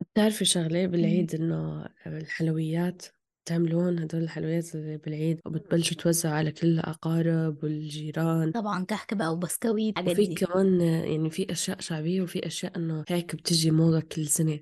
بتعرفي 0.00 0.44
شغلة 0.44 0.86
مم. 0.86 0.90
بالعيد 0.90 1.34
إنه 1.34 1.88
الحلويات 2.06 3.06
تعملون 3.46 3.98
هدول 3.98 4.22
الحلويات 4.22 4.74
اللي 4.74 4.96
بالعيد 4.96 5.40
وبتبلشوا 5.46 5.96
توزعوا 5.96 6.34
على 6.34 6.52
كل 6.52 6.66
الأقارب 6.66 7.64
والجيران. 7.64 8.50
طبعا 8.52 8.84
كحك 8.84 9.14
بقى 9.14 9.32
وبسكويت 9.32 9.98
الحاجات 9.98 10.18
وفي 10.18 10.34
كمان 10.34 10.80
يعني 10.80 11.30
في 11.30 11.52
أشياء 11.52 11.80
شعبية 11.80 12.22
وفي 12.22 12.46
أشياء 12.46 12.76
إنه 12.76 13.04
هيك 13.08 13.36
بتجي 13.36 13.70
موضة 13.70 14.00
كل 14.00 14.26
سنة. 14.26 14.60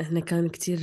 إحنا 0.00 0.20
كان 0.20 0.48
كتير 0.48 0.78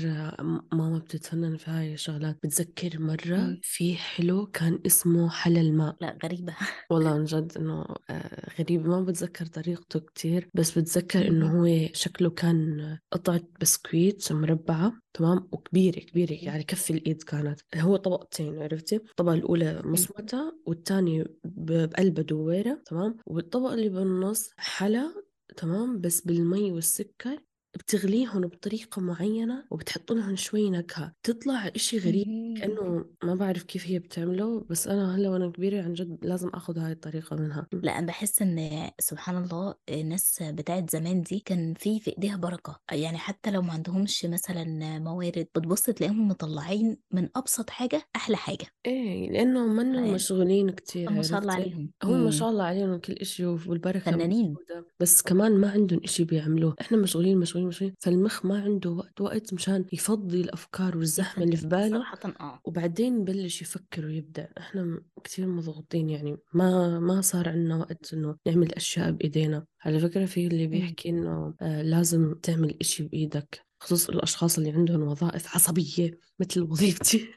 ماما 0.73 0.97
بتتفنن 0.99 1.57
في 1.57 1.71
هاي 1.71 1.93
الشغلات. 1.93 2.37
بتذكر 2.43 2.99
مرة 2.99 3.37
مم. 3.37 3.59
في 3.63 3.95
حلو 3.95 4.45
كان 4.45 4.79
اسمه 4.85 5.29
حلا 5.29 5.61
الماء. 5.61 5.95
لا 6.01 6.17
غريبة. 6.23 6.55
والله 6.91 7.09
عن 7.09 7.25
جد 7.25 7.51
إنه 7.57 7.85
آه، 8.09 8.51
غريب. 8.59 8.87
ما 8.87 9.01
بتذكر 9.01 9.45
طريقته 9.45 9.99
كتير 9.99 10.49
بس 10.53 10.77
بتذكر 10.77 11.27
إنه 11.27 11.45
مهم. 11.47 11.57
هو 11.57 11.89
شكله 11.93 12.29
كان 12.29 12.97
قطعة 13.11 13.41
بسكويت 13.61 14.31
مربعة 14.31 14.93
تمام؟ 15.13 15.47
وكبيرة 15.51 15.99
كبيرة 15.99 16.33
يعني 16.33 16.63
كف 16.63 16.91
الإيد 16.91 17.23
كانت 17.25 17.59
هو 17.75 17.95
طبقتين 17.95 18.61
عرفتي؟ 18.61 18.95
الطبقة 18.95 19.33
الأولى 19.33 19.81
مصمتة 19.85 20.57
والتانية 20.65 21.23
ب- 21.43 21.89
بقلبها 21.89 22.23
دويرة 22.23 22.81
تمام؟ 22.85 23.17
والطبقة 23.25 23.73
اللي 23.73 23.89
بالنص 23.89 24.49
حلا 24.57 25.13
تمام؟ 25.57 26.01
بس 26.01 26.21
بالمي 26.21 26.71
والسكر 26.71 27.39
بتغليهم 27.75 28.41
بطريقة 28.41 29.01
معينة 29.01 29.63
وبتحط 29.71 30.11
لهم 30.11 30.35
شوي 30.35 30.69
نكهة. 30.69 31.13
تطلع 31.23 31.67
إشي 31.75 31.97
غريب 31.97 32.57
كأنه 32.57 33.05
ما 33.23 33.35
بعرف 33.35 33.63
كيف 33.63 33.87
هي 33.87 33.99
بتعمله 33.99 34.65
بس 34.69 34.87
أنا 34.87 35.15
هلأ 35.15 35.29
وأنا 35.29 35.51
كبيرة 35.51 35.83
عن 35.83 35.93
جد 35.93 36.25
لازم 36.25 36.49
أخذ 36.49 36.77
هاي 36.77 36.91
الطريقة 36.91 37.35
منها. 37.35 37.67
لأ 37.73 37.99
أنا 37.99 38.07
بحس 38.07 38.41
إن 38.41 38.89
سبحان 38.99 39.43
الله 39.43 39.75
الناس 39.89 40.43
بتاعت 40.43 40.89
زمان 40.89 41.21
دي 41.21 41.39
كان 41.39 41.73
في 41.73 41.99
في 41.99 42.11
إيديها 42.11 42.37
بركة. 42.37 42.79
يعني 42.91 43.17
حتى 43.17 43.51
لو 43.51 43.61
ما 43.61 43.73
عندهمش 43.73 44.25
مثلا 44.25 44.99
موارد 44.99 45.47
بتبص 45.55 45.81
تلاقيهم 45.81 46.27
مطلعين 46.27 46.97
من 47.11 47.29
أبسط 47.35 47.69
حاجة 47.69 48.01
أحلى 48.15 48.37
حاجة. 48.37 48.65
إيه 48.85 49.31
لأنه 49.31 49.67
منهم 49.67 50.13
مشغولين 50.13 50.69
كتير 50.69 51.11
ما 51.11 51.21
شاء 51.21 51.41
الله 51.41 51.53
عليهم. 51.53 51.91
هم 52.03 52.23
ما 52.23 52.31
شاء 52.31 52.49
الله 52.49 52.63
عليهم 52.63 52.97
كل 52.97 53.13
إشي 53.13 53.45
والبركة 53.45 54.11
فنانين. 54.11 54.55
بس 54.99 55.21
كمان 55.21 55.51
ما 55.57 55.71
عندهم 55.71 55.99
إشي 56.03 56.23
بيعملوه. 56.23 56.75
إحنا 56.81 56.97
مشغولين 56.97 57.37
مشغولين 57.37 57.64
مشغولين 57.65 57.95
فالمخ 57.99 58.45
ما 58.45 58.61
عنده 58.61 58.89
وقت 58.89 59.21
وقت 59.21 59.53
مشان 59.53 59.85
يفضي 59.93 60.41
الأفكار 60.41 60.97
والزحمة 60.97 61.43
اللي 61.43 61.57
في 61.57 61.67
باله. 61.67 61.97
صراحة 61.97 62.19
آه. 62.39 62.59
وبعدين 62.65 63.21
يبلش 63.21 63.61
يفكر 63.61 64.05
ويبدع 64.05 64.45
إحنا 64.57 65.01
كتير 65.23 65.47
مضغوطين 65.47 66.09
يعني. 66.09 66.37
ما 66.53 66.99
ما 66.99 67.21
صار 67.21 67.49
عندنا 67.49 67.75
وقت 67.77 68.13
إنه 68.13 68.35
نعمل 68.47 68.73
أشياء 68.73 69.11
بإيدينا. 69.11 69.65
على 69.85 69.99
فكرة 69.99 70.25
في 70.25 70.47
اللي 70.47 70.67
بيحكي 70.67 71.09
إنه 71.09 71.53
آه 71.61 71.81
لازم 71.81 72.33
تعمل 72.33 72.77
إشي 72.81 73.03
بإيدك. 73.03 73.65
خصوصا 73.85 74.13
الأشخاص 74.13 74.57
اللي 74.57 74.71
عندهم 74.71 75.01
وظائف 75.03 75.55
عصبية 75.55 76.19
مثل 76.39 76.61
وظيفتي. 76.61 77.29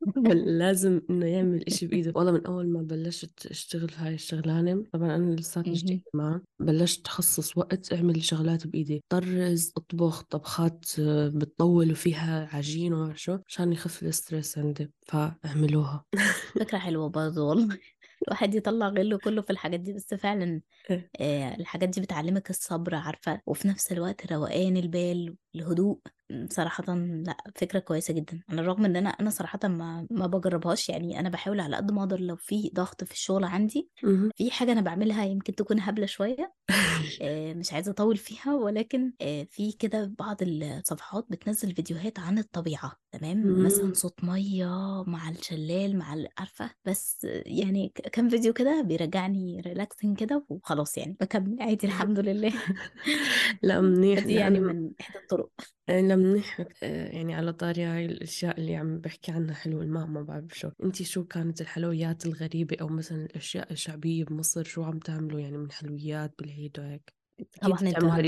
لازم 0.60 1.00
إنه 1.10 1.26
يعمل 1.26 1.64
إشي 1.66 1.86
بإيده. 1.86 2.12
والله 2.16 2.32
من 2.32 2.46
أول 2.46 2.68
ما 2.72 2.82
بلشت 2.82 3.46
أشتغل 3.46 3.88
في 3.88 3.96
هاي 3.98 4.14
الشغلانة 4.14 4.84
طبعا 4.92 5.16
أنا 5.16 5.34
لساتني. 5.34 5.74
جديدة 5.74 6.02
معه 6.14 6.42
بلشت 6.60 7.06
اخصص 7.06 7.56
وقت 7.56 7.92
أعمل 7.92 8.24
شغلات 8.24 8.66
بإيدي. 8.66 9.02
طرز 9.08 9.72
أطبخ 9.76 10.22
طبخات 10.22 10.84
آه، 11.00 11.28
بتطول 11.28 11.90
وفيها 11.92 12.48
عجين 12.56 12.92
وما 12.92 13.14
شو 13.16 13.38
عشان 13.48 13.72
يخف 13.72 14.02
الستريس 14.02 14.58
عندي 14.58 14.90
فأعملوها. 15.08 16.04
فكرة 16.60 16.78
حلوة 16.78 17.08
برضه 17.08 17.42
والله. 17.44 17.78
الواحد 18.28 18.54
يطلع 18.54 18.88
غله 18.88 19.18
كله 19.18 19.42
في 19.42 19.50
الحاجات 19.50 19.80
دي 19.80 19.92
بس 19.92 20.14
فعلا 20.14 20.62
إيه. 20.90 21.10
آه، 21.20 21.54
الحاجات 21.54 21.88
دي 21.88 22.00
بتعلمك 22.00 22.50
الصبر 22.50 22.94
عارفة 22.94 23.40
وفي 23.46 23.68
نفس 23.68 23.92
الوقت 23.92 24.32
روقان 24.32 24.76
البال 24.76 25.36
الهدوء 25.54 26.00
صراحة 26.50 26.94
لأ 26.94 27.36
فكرة 27.56 27.78
كويسة 27.78 28.14
جدا. 28.14 28.40
على 28.50 28.60
الرغم 28.60 28.84
إن 28.84 28.96
أنا 28.96 29.08
أنا 29.10 29.30
صراحة 29.30 29.58
ما 29.64 30.06
ما 30.10 30.26
بجربهاش 30.26 30.88
يعني 30.88 31.20
أنا 31.20 31.28
بحاول 31.28 31.60
على 31.60 31.76
قد 31.76 31.92
ما 31.92 32.00
أقدر 32.00 32.20
لو 32.20 32.36
في 32.36 32.70
ضغط 32.74 33.04
في 33.04 33.12
الشغل 33.12 33.44
عندي. 33.44 33.90
في 34.36 34.50
حاجة 34.50 34.72
أنا 34.72 34.80
بعملها 34.80 35.24
يمكن 35.24 35.54
تكون 35.54 35.80
هبلة 35.80 36.06
شوية 36.06 36.52
آه، 37.22 37.54
مش 37.54 37.72
عايزة 37.72 37.90
أطول 37.90 38.16
فيها 38.16 38.54
ولكن 38.54 39.12
آه، 39.20 39.46
في 39.50 39.72
كده 39.72 40.12
بعض 40.18 40.36
الصفحات 40.42 41.26
بتنزل 41.30 41.74
فيديوهات 41.74 42.18
عن 42.18 42.38
الطبيعة 42.38 42.92
تمام؟ 43.12 43.62
مثلا. 43.64 43.92
صوت 43.94 44.24
مية 44.24 45.02
مع 45.06 45.28
الشلال 45.28 45.98
مع 45.98 46.14
ال- 46.14 46.28
عارفة؟ 46.38 46.70
بس 46.84 47.26
يعني 47.46 47.88
ك- 47.94 48.00
كام 48.08 48.28
فيديو 48.28 48.52
كده 48.52 48.82
بيرجعني 48.82 49.60
relaxing 49.60 50.18
كده 50.18 50.44
وخلاص 50.48 50.98
يعني 50.98 51.16
بكمل 51.20 51.56
عادي 51.60 51.86
الحمد 51.86 52.18
لله. 52.18 52.52
لأ 53.62 53.80
منيح 53.80 54.18
فدي 54.24 54.34
لا 54.34 54.40
يعني 54.40 54.60
من 54.60 54.90
إحدى 55.00 55.18
الطرق. 55.18 55.48
لا 55.88 56.16
منيح 56.22 56.60
آه، 56.82 57.08
يعني 57.08 57.34
على 57.34 57.52
طاري 57.52 57.84
هاي 57.84 58.06
الأشياء 58.06 58.60
اللي 58.60 58.76
عم 58.76 58.98
بحكي 58.98 59.32
عنها 59.32 59.54
حلو 59.54 59.82
الماء 59.82 60.06
ما 60.06 60.22
بعرف 60.22 60.58
شو. 60.58 60.70
انتي 60.84 61.04
شو 61.04 61.24
كانت 61.24 61.60
الحلويات 61.60 62.26
الغريبة 62.26 62.76
أو 62.80 62.88
مثلا 62.88 63.24
الأشياء 63.24 63.72
الشعبية 63.72 64.24
بمصر؟ 64.24 64.64
شو 64.64 64.82
عم 64.82 64.98
تعملوا 64.98 65.40
يعني 65.40 65.58
من 65.58 65.72
حلويات 65.72 66.34
بالعيد 66.38 66.78
وهيك 66.78 67.14
طبعا 67.62 67.76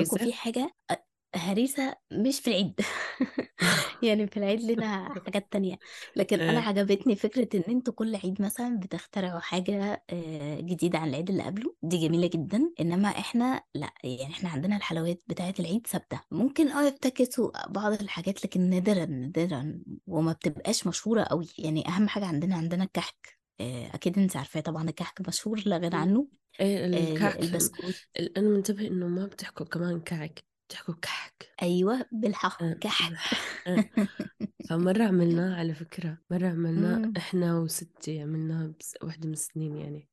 في 0.04 0.32
حاجة 0.32 0.70
آه، 0.90 1.04
هريسة 1.34 1.94
مش 2.12 2.40
في 2.40 2.48
العيد. 2.48 2.80
يعني 4.02 4.26
في 4.26 4.36
العيد 4.36 4.60
لنا 4.62 5.14
حاجات 5.26 5.52
تانية. 5.52 5.78
لكن 6.16 6.40
أنا 6.48 6.60
إيه 6.60 6.66
عجبتني 6.68 7.16
فكرة 7.16 7.48
إن 7.58 7.62
أنتوا 7.74 7.94
كل 7.94 8.16
عيد 8.16 8.42
مثلا 8.42 8.78
بتخترعوا 8.78 9.40
حاجة 9.40 10.04
آه، 10.10 10.60
جديدة 10.60 10.98
عن 10.98 11.08
العيد 11.08 11.30
اللي 11.30 11.42
قبله. 11.42 11.74
دي 11.82 11.96
جميلة 12.08 12.26
جدا. 12.34 12.70
إنما 12.80 13.08
إحنا 13.08 13.62
لأ 13.74 13.92
يعني 14.04 14.32
إحنا 14.34 14.48
عندنا 14.50 14.76
الحلويات 14.76 15.22
بتاعة 15.26 15.54
العيد 15.60 15.86
ثابتة. 15.86 16.20
ممكن 16.30 16.68
آه 16.68 16.82
يفتكسوا 16.88 17.66
بعض 17.68 17.92
الحاجات 18.02 18.44
لكن 18.44 18.70
نادرا 18.70 19.04
نادرا 19.06 19.80
وما 20.06 20.32
بتبقاش 20.32 20.86
مشهورة 20.86 21.22
قوي 21.24 21.46
يعني 21.58 21.88
أهم 21.88 22.08
حاجة 22.08 22.26
عندنا 22.26 22.56
عندنا 22.56 22.84
الكحك 22.84 23.38
آه، 23.60 23.94
أكيد 23.94 24.18
أنت 24.18 24.36
عارفاه 24.36 24.60
طبعا 24.60 24.88
الكحك 24.88 25.28
مشهور 25.28 25.62
لا 25.66 25.76
غنى 25.78 25.96
عنه. 25.96 26.28
إيه 26.60 26.84
آه، 26.84 26.86
الكعك 26.86 27.42
البسكوت. 27.42 27.94
ال- 28.18 28.38
أنا 28.38 28.48
منتبه 28.48 28.86
إنه 28.86 29.06
ما 29.08 29.26
بتحكوا 29.26 29.66
كمان 29.66 30.00
كعك 30.00 30.44
بتحكوا 30.74 30.94
كحك. 31.02 31.50
أيوة 31.62 32.06
بالحق 32.12 32.62
آه، 32.62 32.72
كحك. 32.72 33.12
آه. 33.66 33.84
فمرة 34.70 35.04
عملناه 35.04 35.56
على 35.56 35.74
فكرة 35.74 36.18
مرة 36.30 36.46
عملناه. 36.48 37.12
إحنا 37.16 37.58
وستي 37.58 38.20
عملناها 38.20 38.72
بس 38.80 38.94
واحدة 39.02 39.26
من 39.26 39.32
السنين 39.32 39.76
يعني. 39.76 40.08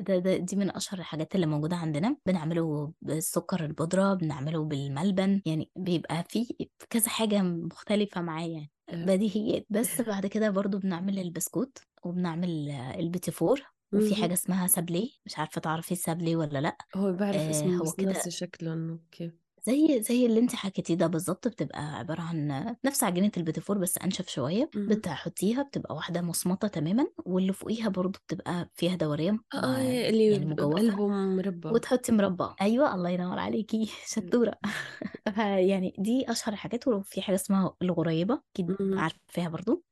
ده, 0.00 0.18
ده 0.18 0.36
دي 0.36 0.56
من 0.56 0.76
أشهر 0.76 1.00
الحاجات 1.00 1.34
اللي 1.34 1.46
موجودة 1.46 1.76
عندنا. 1.76 2.16
بنعمله 2.26 2.92
بالسكر 3.02 3.64
البودرة 3.64 4.14
بنعمله 4.14 4.64
بالملبن 4.64 5.42
يعني 5.46 5.70
بيبقى 5.76 6.24
فيه 6.28 6.46
كذا 6.90 7.08
حاجة 7.08 7.42
مختلفة 7.42 8.20
معاه 8.20 8.46
يعني. 8.46 8.70
آه. 8.88 9.04
بديهيات. 9.04 9.66
بس 9.70 10.00
بعد 10.00 10.26
كده 10.26 10.50
برضو 10.50 10.78
بنعمل 10.78 11.18
البسكوت 11.18 11.78
وبنعمل 12.04 12.68
آه، 12.70 12.98
البيتي 12.98 13.30
فور 13.30 13.62
وفي. 13.92 14.14
حاجة 14.14 14.32
اسمها 14.32 14.66
سابلي 14.66 15.12
مش 15.26 15.38
عارفة 15.38 15.60
تعرفي 15.60 15.92
السابلي 15.92 16.36
ولا 16.36 16.58
لأ. 16.58 16.76
هو 16.96 17.12
بعرف 17.12 17.36
آه 17.36 17.50
اسمه 17.50 17.76
هو 17.76 17.82
بس 17.82 17.94
كده 17.94 18.12
شكله 18.28 18.72
انه 18.72 18.98
كيف 19.10 19.32
زي 19.66 20.02
زي 20.02 20.26
اللي 20.26 20.40
انت 20.40 20.54
حكيتيه 20.54 20.94
ده 20.94 21.06
بالظبط 21.06 21.48
بتبقى 21.48 21.96
عبارة 21.98 22.20
عن 22.22 22.48
نفس 22.84 23.04
عجينة 23.04 23.30
البيتي 23.36 23.60
فور 23.60 23.78
بس 23.78 23.98
أنشف 23.98 24.28
شوية 24.28 24.72
مهم. 24.74 25.04
بتحطيها 25.14 25.62
بتبقى 25.62 25.94
واحدة 25.94 26.22
مصمتة 26.22 26.68
تماما 26.68 27.06
واللي 27.26 27.52
فوقيها 27.52 27.88
برضو 27.88 28.18
بتبقى 28.26 28.70
فيها 28.74 28.94
دويرة 28.96 29.38
آه 29.54 29.76
إيه، 29.76 30.10
اللي 30.10 30.32
يعني 30.32 30.44
مجوفة 30.46 31.00
مربى 31.36 31.68
وتحطي 31.70 32.12
مربى 32.12 32.44
أيوة 32.60 32.94
الله 32.94 33.10
ينور 33.10 33.38
عليكي 33.38 33.90
شطورة 34.14 34.54
فيعني 35.34 35.94
دي 35.98 36.30
أشهر 36.30 36.52
الحاجات 36.54 36.88
وفي 36.88 37.22
حاجة 37.22 37.34
اسمها 37.34 37.76
الغريبة 37.82 38.42
أكيد 38.54 38.74
مهم. 38.80 38.94
عارفاها 38.96 39.48
برضو. 39.48 39.84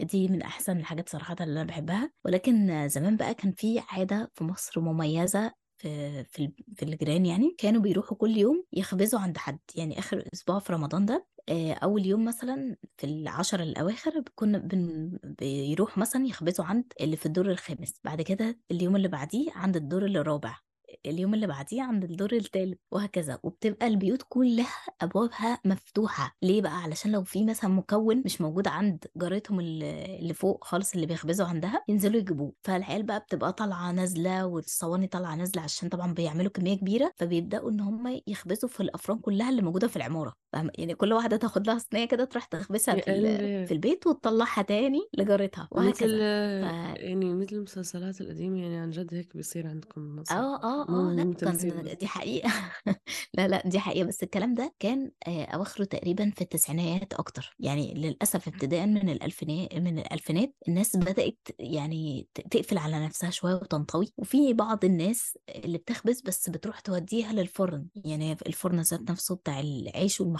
دي 0.00 0.28
من 0.28 0.42
أحسن 0.42 0.78
الحاجات 0.78 1.08
صراحة 1.08 1.36
اللي 1.40 1.60
أنا 1.62 1.68
بحبها 1.68 2.12
ولكن 2.24 2.88
زمان 2.88 3.16
بقى 3.16 3.34
كان 3.34 3.52
في 3.52 3.80
عادة 3.90 4.30
في 4.34 4.44
مصر 4.44 4.80
مميزة 4.80 5.52
في 5.78 6.24
في 6.24 6.52
في 6.76 6.82
الجيران 6.84 7.26
يعني 7.26 7.54
كانوا 7.58 7.80
بيروحوا 7.82 8.16
كل 8.16 8.36
يوم 8.36 8.64
يخبزوا 8.72 9.20
عند 9.20 9.38
حد. 9.38 9.58
يعني 9.74 9.98
آخر 9.98 10.24
أسبوع 10.34 10.58
في 10.58 10.72
رمضان 10.72 11.06
ده 11.06 11.26
آه، 11.48 11.72
أول 11.72 12.06
يوم 12.06 12.24
مثلا 12.24 12.76
في 12.96 13.04
العشر 13.06 13.60
الأواخر 13.62 14.22
كنا 14.34 14.58
بن 14.58 15.12
بيروحوا 15.24 15.98
مثلا 16.00 16.26
يخبزوا 16.26 16.64
عند 16.64 16.92
اللي 17.00 17.16
في 17.16 17.26
الدور 17.26 17.50
الخامس. 17.50 18.00
بعد 18.04 18.22
كده 18.22 18.58
اليوم 18.70 18.96
اللي 18.96 19.08
بعديه 19.08 19.52
عند 19.52 19.76
الدور 19.76 20.04
الرابع. 20.06 20.58
اليوم 21.06 21.34
اللي 21.34 21.46
بعديه 21.46 21.82
عند 21.82 22.04
الدور 22.04 22.32
الثالث 22.32 22.78
وهكذا. 22.92 23.38
وبتبقى 23.42 23.86
البيوت 23.86 24.22
كلها 24.28 24.66
أبوابها 25.02 25.60
مفتوحة. 25.64 26.36
ليه 26.42 26.62
بقى؟ 26.62 26.82
علشان 26.82 27.12
لو 27.12 27.22
في 27.24 27.44
مثلا 27.44 27.70
مكون 27.70 28.22
مش 28.24 28.40
موجود 28.40 28.68
عند 28.68 29.04
جارتهم 29.16 29.60
اللي 29.60 30.34
فوق 30.34 30.64
خالص 30.64 30.94
اللي 30.94 31.06
بيخبزوا 31.06 31.46
عندها 31.46 31.84
ينزلوا 31.88 32.20
يجيبوه. 32.20 32.52
فالعيال 32.64 33.02
بقى 33.02 33.20
بتبقى 33.20 33.52
طالعة 33.52 33.92
نازلة 33.92 34.46
والصواني 34.46 35.06
طالعة 35.06 35.34
نازلة 35.34 35.62
عشان 35.62 35.88
طبعا 35.88 36.14
بيعملوا 36.14 36.50
كمية 36.50 36.74
كبيرة. 36.76 37.12
فبيبدأوا 37.16 37.70
إن 37.70 37.80
هم 37.80 38.20
يخبزوا 38.26 38.68
في 38.68 38.80
الأفران 38.80 39.18
كلها 39.18 39.50
اللي 39.50 39.62
موجودة 39.62 39.88
في 39.88 39.96
العمارة. 39.96 40.32
فاهم؟ 40.52 40.70
يعني 40.78 40.94
كل 40.94 41.12
واحدة 41.12 41.36
تاخد 41.36 41.66
لها 41.66 41.78
صينية 41.78 42.04
كده 42.04 42.24
تروح 42.24 42.44
تخبزها 42.44 42.94
يا 42.94 43.00
في 43.02 43.10
ال- 43.10 43.38
في 43.38 43.62
قلبي. 43.62 43.74
البيت 43.74 44.06
وتطلعها 44.06 44.62
تاني 44.62 45.00
لجارتها 45.18 45.68
مثل 45.72 45.86
وهكذا. 45.86 46.94
ف 46.94 46.96
يعني 47.00 47.34
مثل 47.34 47.56
المسلسلات 47.56 48.20
القديمة 48.20 48.62
يعني 48.62 48.76
عن 48.76 48.90
جد 48.90 49.14
هيك 49.14 49.36
بيصير 49.36 49.66
عندكم 49.66 50.22
آه 50.30 50.34
آه 50.62 50.86
مو 50.90 51.10
آه 51.10 51.14
لا 51.14 51.24
مو 51.24 51.32
تمثيل 51.32 51.94
دي 51.94 52.06
حقيقة. 52.06 52.50
لا 53.34 53.48
لا 53.48 53.62
دي 53.68 53.78
حقيقة. 53.78 54.06
بس 54.08 54.22
الكلام 54.22 54.54
ده 54.54 54.74
كان 54.78 55.10
آه، 55.26 55.44
أواخره 55.44 55.84
تقريبا 55.84 56.30
في 56.36 56.40
التسعينات 56.42 57.12
أكتر. 57.14 57.56
يعني 57.60 57.94
للأسف 57.94 58.48
ابتداء 58.48 58.86
من 58.86 59.08
الألفينات 59.08 59.74
من 59.74 59.98
الألفينات 59.98 60.54
الناس 60.68 60.96
بدأت 60.96 61.38
يعني 61.58 62.28
ت- 62.34 62.40
تقفل 62.40 62.78
على 62.78 63.04
نفسها 63.06 63.30
شوية 63.30 63.54
وتنطوي. 63.54 64.12
وفي 64.16 64.52
بعض 64.52 64.84
الناس 64.84 65.38
اللي 65.48 65.78
بتخبز 65.78 66.20
بس 66.20 66.50
بتروح 66.50 66.80
توديها 66.80 67.32
للفرن. 67.32 67.86
يعني 68.04 68.32
الفرن 68.46 68.80
ذات 68.80 69.10
نفسه 69.10 69.34
بتاع 69.36 69.60
العيش 69.60 70.20
والمخبوزات 70.20 70.37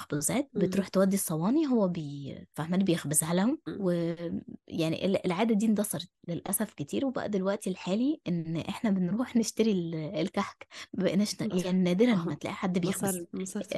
مهم. 0.54 0.66
بتروح 0.66 0.88
تودي 0.88 1.16
الصواني 1.16 1.66
هو 1.66 1.88
بي 1.88 2.38
فاهماني؟ 2.54 2.84
بيخبزها 2.84 3.34
لهم 3.34 3.58
ويعني 3.68 5.06
ال- 5.06 5.26
العادة 5.26 5.54
دي 5.54 5.66
اندثرت 5.66 6.08
للأسف 6.28 6.72
كتير 6.74 7.06
وبقى 7.06 7.28
دلوقتي 7.28 7.70
الحالي 7.70 8.20
إن 8.28 8.56
إحنا 8.56 8.90
بنروح 8.90 9.36
نشتري 9.36 9.72
ال- 9.72 9.94
الكحك 9.94 10.66
ما 10.94 11.04
بقيناش 11.04 11.36
يعني 11.40 11.82
نادرا 11.82 12.14
ما 12.14 12.32
آه 12.32 12.34
تلاقي 12.34 12.54
حد 12.54 12.78
بيخبز. 12.78 13.26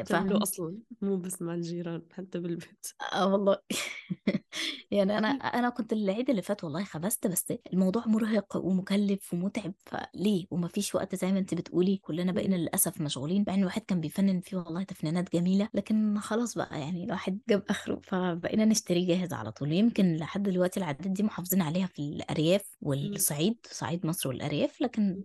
فاهم 0.07 0.33
أصلا 0.43 0.79
مو 1.03 1.17
بس 1.17 1.43
مع 1.43 1.55
الجيران 1.55 2.03
حتى 2.13 2.39
بالبيت. 2.39 2.87
آه 3.13 3.27
والله. 3.33 3.59
يعني 4.91 5.19
أنا 5.19 5.29
أنا 5.29 5.69
كنت 5.71 5.93
العيد 5.93 6.31
اللي 6.31 6.43
فات 6.43 6.65
والله 6.65 6.85
خبزت 6.85 7.27
بس 7.27 7.53
الموضوع 7.73 8.07
مرهق 8.07 8.57
ومكلف 8.57 9.33
ومتعب 9.35 9.75
فليه؟ 9.87 10.47
ومفيش 10.51 10.95
وقت 10.95 11.15
زي 11.15 11.33
ما 11.33 11.39
أنت 11.39 11.55
بتقولي 11.55 11.97
كلنا 11.97 12.33
بقينا 12.33 12.57
للأسف 12.57 13.01
مشغولين 13.01 13.45
مع 13.49 13.55
إن 13.55 13.61
الواحد 13.61 13.83
كان 13.83 14.01
بيفنن 14.01 14.41
فيه 14.41 14.57
والله 14.57 14.83
تفنينات 14.83 15.33
جميلة 15.33 15.69
لكن 15.75 16.19
خلاص 16.19 16.55
بقى 16.59 16.81
يعني 16.81 17.05
الواحد 17.05 17.41
جاب 17.49 17.63
آخره 17.71 18.01
فبقينا 18.05 18.65
نشتريه 18.65 19.07
جاهز 19.07 19.33
على 19.33 19.53
طول. 19.53 19.73
يمكن 19.73 20.17
لحد 20.17 20.43
دلوقتي 20.43 20.81
العادات 20.81 21.07
دي 21.13 21.23
محافظين 21.23 21.63
عليها 21.63 21.87
في 21.87 21.99
الأرياف 22.03 22.77
والصعيد 22.81 23.57
صعيد 23.71 24.07
مصر 24.07 24.29
والأرياف 24.29 24.81
لكن 24.81 25.25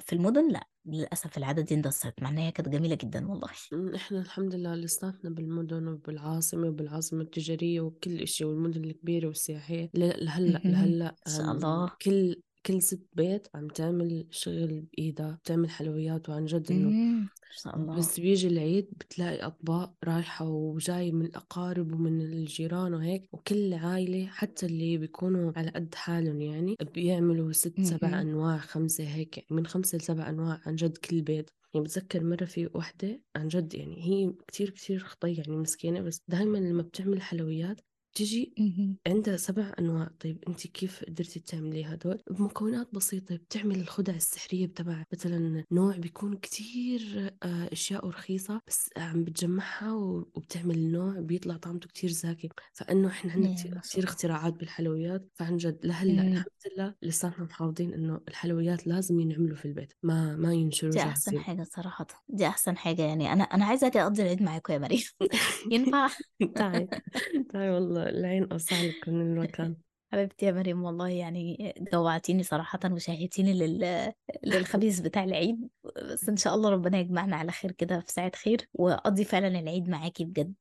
في 0.00 0.12
المدن 0.12 0.48
لأ. 0.52 0.68
للأسف 0.86 1.38
العادة 1.38 1.62
دي 1.62 1.74
اندثرت 1.74 2.22
مع 2.22 2.28
إن 2.28 2.38
هي 2.38 2.52
كانت 2.52 2.68
جميلة 2.68 2.94
جدا 3.02 3.28
والله 3.30 3.48
إحنا 3.94 4.20
الحمد 4.20 4.54
لله 4.54 4.74
لساتنا 4.74 5.30
بالمدن 5.30 5.88
وبالعاصمة 5.88 6.68
وبالعاصمة 6.68 7.20
التجارية 7.22 7.80
وكل 7.80 8.20
إشي 8.22 8.44
والمدن 8.44 8.84
الكبيرة 8.84 9.26
والسياحية 9.28 9.92
لهلأ. 9.94 10.58
لهلأ 10.64 11.16
ما 11.26 11.32
شاء 11.36 11.50
الله 11.52 11.96
كل 12.02 12.42
كل 12.66 12.82
ست 12.82 13.08
بيت 13.12 13.48
عم 13.54 13.68
تعمل 13.68 14.26
شغل 14.30 14.80
بإيدها 14.80 15.38
بتعمل 15.44 15.70
حلويات 15.70 16.28
وعن 16.28 16.44
جد 16.44 16.70
إنه 16.72 16.88
مم. 16.88 17.20
ما 17.22 17.28
شاء 17.50 17.76
الله 17.76 17.94
بس 17.98 18.20
بيجي 18.20 18.48
العيد 18.48 18.88
بتلاقي 19.00 19.46
أطباق 19.46 19.94
رايحة 20.04 20.48
وجاي 20.48 21.12
من 21.12 21.26
الأقارب 21.26 21.92
ومن 21.92 22.20
الجيران 22.22 22.94
وهيك 22.94 23.28
وكل 23.32 23.74
عائلة 23.74 24.26
حتى 24.26 24.66
اللي 24.66 24.98
بيكونوا 24.98 25.52
على 25.56 25.70
قد 25.70 25.94
حالهم 25.94 26.40
يعني 26.40 26.76
بيعملوا 26.94 27.52
ست 27.52 27.80
سبع. 27.82 28.20
أنواع 28.20 28.58
خمسة 28.58 29.04
هيك 29.04 29.36
يعني 29.38 29.48
من 29.50 29.66
خمسة 29.66 29.98
لسبع 29.98 30.28
أنواع 30.28 30.60
عن 30.66 30.74
جد 30.76 30.96
كل 30.96 31.22
بيت 31.22 31.50
يعني 31.74 31.84
بتذكر 31.86 32.24
مرة 32.24 32.44
في 32.44 32.70
وحدة 32.74 33.22
عن 33.36 33.48
جد 33.48 33.74
يعني 33.74 34.02
هي 34.04 34.32
كتير 34.48 34.70
كتير 34.70 34.98
خطية 34.98 35.36
يعني 35.38 35.56
مسكينة 35.56 36.00
بس 36.00 36.22
دائما 36.28 36.58
لما 36.58 36.82
بتعمل 36.82 37.22
حلويات 37.22 37.80
تجي 38.14 38.54
مهم. 38.58 38.96
عندها 39.06 39.36
سبع 39.36 39.72
أنواع. 39.78 40.10
طيب 40.20 40.44
أنت 40.48 40.66
كيف 40.66 41.04
قدرتي 41.04 41.40
تعملي 41.40 41.84
هدول؟ 41.84 42.22
بمكونات 42.30 42.88
بسيطة. 42.94 43.36
بتعمل 43.36 43.80
الخدع 43.80 44.14
السحرية 44.14 44.66
تبع 44.66 45.04
مثلا 45.12 45.64
نوع 45.72 45.96
بيكون 45.96 46.36
كتير 46.36 47.32
آه، 47.42 47.68
أشياء 47.72 48.06
رخيصة 48.08 48.60
بس 48.68 48.90
عم 48.96 49.24
بتجمعها 49.24 49.92
وبتعمل 49.92 50.92
نوع 50.92 51.20
بيطلع 51.20 51.56
طعمته 51.56 51.88
كتير 51.88 52.10
زاكي. 52.10 52.48
فإنه 52.72 53.08
إحنا 53.08 53.32
عندنا 53.32 53.54
كتير, 53.54 53.78
كتير 53.80 54.04
الله. 54.04 54.10
اختراعات 54.10 54.52
بالحلويات. 54.54 55.28
فعن 55.34 55.56
جد 55.56 55.86
لهلأ 55.86 56.22
مم. 56.22 56.32
الحمد 56.32 56.46
لله 56.76 56.94
لساتنا 57.02 57.44
محافظين 57.44 57.94
إنه 57.94 58.20
الحلويات 58.28 58.86
لازم 58.86 59.20
ينعملوا 59.20 59.56
في 59.56 59.64
البيت. 59.64 59.92
ما 60.02 60.36
ما 60.36 60.52
ينشروا 60.54 60.92
دي 60.92 61.02
أحسن 61.02 61.32
جاهزين 61.32 61.40
حاجة 61.40 61.62
صراحة. 61.62 62.06
دي 62.28 62.46
أحسن 62.46 62.76
حاجة 62.76 63.02
يعني. 63.02 63.32
أنا 63.32 63.44
أنا 63.44 63.64
عايزة 63.64 63.86
أجي 63.86 64.02
أقضي 64.02 64.22
العيد 64.22 64.42
معاكم 64.42 64.72
يا 64.72 64.78
مريم. 64.78 65.00
ينفع؟ 65.72 66.08
تعي 66.54 66.88
تعي 67.52 67.70
والله. 67.70 68.03
العين 68.08 68.52
أوسع 68.52 68.82
لك 68.82 69.08
من 69.08 69.20
المكان. 69.20 69.76
حبيبتي 70.12 70.46
يا 70.46 70.52
مريم 70.52 70.82
والله 70.84 71.08
يعني 71.08 71.74
جوعتيني 71.92 72.42
صراحة 72.42 72.78
وشهيتيني 72.90 73.52
لل... 73.52 74.12
للخبيث 74.44 75.00
بتاع 75.00 75.24
العيد 75.24 75.68
بس 76.12 76.28
إن 76.28 76.36
شاء 76.36 76.54
الله 76.54 76.70
ربنا 76.70 76.98
يجمعنا 76.98 77.36
على 77.36 77.52
خير 77.52 77.72
كده 77.72 78.00
في 78.00 78.12
ساعة 78.12 78.32
خير 78.36 78.68
وأقضي 78.74 79.24
فعلا 79.24 79.48
العيد 79.48 79.88
معاكي 79.88 80.24
بجد. 80.24 80.54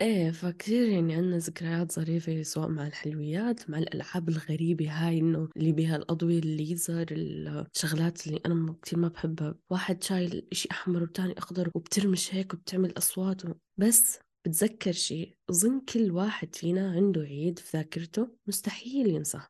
إيه 0.00 0.30
فكتير 0.30 0.88
يعني 0.88 1.14
عندنا 1.14 1.38
ذكريات 1.38 1.92
ظريفة 1.92 2.42
سواء 2.42 2.68
مع 2.68 2.86
الحلويات 2.86 3.70
مع 3.70 3.78
الألعاب 3.78 4.28
الغريبة 4.28 4.90
هاي 4.90 5.18
إنه 5.18 5.48
اللي 5.56 5.72
بيها 5.72 5.96
الأضوية 5.96 6.38
الليزر 6.38 7.06
الشغلات 7.10 8.26
اللي 8.26 8.40
أنا 8.46 8.76
كتير 8.82 8.98
ما 8.98 9.08
بحبها. 9.08 9.54
واحد 9.70 10.02
شايل 10.02 10.48
إشي 10.52 10.68
أحمر 10.70 11.02
والتاني 11.02 11.38
أخضر 11.38 11.70
وبترمش 11.74 12.34
هيك 12.34 12.54
وبتعمل 12.54 12.98
أصوات 12.98 13.44
و... 13.44 13.54
بس 13.76 14.18
بتذكر 14.46 14.92
شيء؟ 14.92 15.36
أظن 15.50 15.80
كل 15.80 16.10
واحد 16.10 16.54
فينا 16.54 16.92
عنده 16.92 17.20
عيد 17.20 17.58
في 17.58 17.76
ذاكرته 17.76 18.36
مستحيل 18.46 19.06
ينساه 19.06 19.48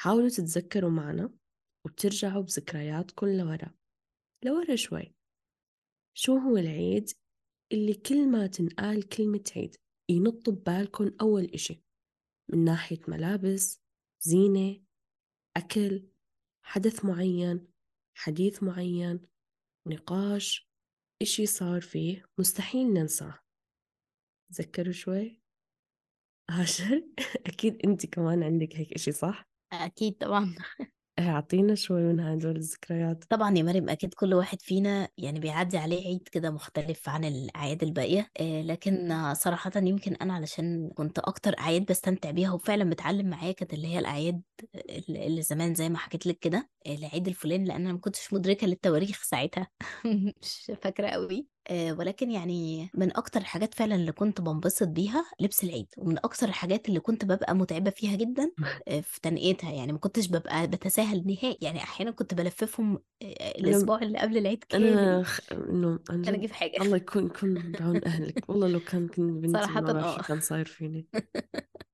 حاولوا 0.00 0.28
تتذكروا 0.28 0.90
معنا 0.90 1.32
وبترجعوا 1.86 2.42
بذكرياتكم 2.42 3.26
لورا 3.26 3.74
لورا 4.44 4.76
شوي. 4.76 5.14
شو 6.16 6.36
هو 6.36 6.56
العيد 6.56 7.10
اللي 7.72 7.94
كل 7.94 8.28
ما 8.28 8.46
تنقال 8.46 9.08
كلمة 9.08 9.44
عيد 9.56 9.76
ينط 10.10 10.50
ببالكن 10.50 11.16
أول 11.20 11.44
إشي؟ 11.44 11.82
من 12.52 12.64
ناحية 12.64 13.00
ملابس 13.08 13.80
زينة 14.24 14.84
أكل 15.56 16.08
حدث 16.64 17.04
معين 17.04 17.68
حديث 18.16 18.62
معين 18.62 19.20
نقاش 19.88 20.70
إشي 21.22 21.46
صار 21.46 21.80
فيه 21.80 22.24
مستحيل 22.38 22.92
ننساه. 22.92 23.39
تذكروا 24.52 24.92
شوي؟ 24.92 25.40
هاجر 26.50 27.02
أكيد 27.46 27.86
أنت 27.86 28.06
كمان 28.06 28.42
عندك 28.42 28.76
هيك 28.76 28.92
إشي 28.92 29.12
صح؟ 29.12 29.44
أكيد 29.72 30.16
طبعا. 30.18 30.54
أعطينا 31.18 31.74
شوي 31.74 32.02
من 32.02 32.20
هدول 32.20 32.56
الذكريات. 32.56 33.24
طبعا 33.24 33.58
يا 33.58 33.62
مريم 33.62 33.88
أكيد 33.88 34.14
كل 34.14 34.34
واحد 34.34 34.62
فينا 34.62 35.08
يعني 35.18 35.40
بيعدي 35.40 35.78
عليه 35.78 36.06
عيد 36.06 36.28
كده 36.32 36.50
مختلف 36.50 37.08
عن 37.08 37.24
الأعياد 37.24 37.82
الباقية. 37.82 38.28
آه 38.40 38.62
لكن 38.62 39.08
صراحة 39.34 39.70
يمكن 39.76 40.14
أنا 40.14 40.34
علشان 40.34 40.90
كنت 40.94 41.18
أكتر 41.18 41.58
أعياد 41.58 41.84
بستمتع 41.86 42.30
بيها 42.30 42.52
وفعلا 42.52 42.90
بتعلم 42.90 43.30
معايا 43.30 43.52
كانت 43.52 43.72
اللي 43.74 43.88
هي 43.88 43.98
الأعياد 43.98 44.42
اللي 45.08 45.42
زمان 45.42 45.74
زي 45.74 45.88
ما 45.88 45.98
حكيت 45.98 46.26
لك 46.26 46.38
كده. 46.38 46.68
العيد 46.86 47.28
الفلاني 47.28 47.64
لأن 47.64 47.80
أنا 47.80 47.92
ما 47.92 47.98
كنتش 47.98 48.32
مدركة 48.32 48.66
للتواريخ 48.66 49.22
ساعتها. 49.22 49.68
مش 50.42 50.72
فاكرة 50.82 51.06
قوي 51.08 51.46
آه، 51.70 51.92
ولكن 51.92 52.30
يعني 52.30 52.90
من 52.94 53.16
أكتر 53.16 53.40
الحاجات 53.40 53.74
فعلا 53.74 53.94
اللي 53.94 54.12
كنت 54.12 54.40
بنبسط 54.40 54.88
بيها 54.88 55.24
لبس 55.40 55.64
العيد 55.64 55.86
ومن 55.98 56.18
أكتر 56.18 56.48
الحاجات 56.48 56.88
اللي 56.88 57.00
كنت 57.00 57.24
ببقى 57.24 57.54
متعبة 57.54 57.90
فيها 57.90 58.16
جدا 58.16 58.50
آه، 58.88 59.00
في 59.00 59.20
تنقيتها. 59.20 59.72
يعني 59.72 59.92
ما 59.92 59.98
كنتش 59.98 60.28
ببقى 60.28 60.66
بتساهل 60.66 61.26
نهائي. 61.26 61.58
يعني 61.62 61.78
أحيانا 61.78 62.10
كنت 62.10 62.34
بلففهم 62.34 62.94
آه، 63.22 63.26
أنا 63.26 63.68
الأسبوع 63.68 64.02
اللي 64.02 64.18
قبل 64.18 64.38
العيد 64.38 64.64
كامل 64.64 65.24
خ... 65.26 65.40
إنه 65.52 65.98
عن 66.10 66.20
عشان 66.20 66.22
جد 66.22 66.38
أجيب 66.38 66.52
حاجة. 66.52 66.82
الله 66.82 66.96
يكون 66.96 67.26
يكون 67.26 67.72
بعون 67.72 68.04
أهلك. 68.04 68.50
والله 68.50 68.68
لو 68.68 68.80
كان 68.80 69.06
بنتي 69.18 69.52
صراحة 69.52 69.80
ما 69.80 70.04
آه. 70.04 70.22
كان 70.22 70.40
صاير 70.40 70.64
فيني. 70.64 71.06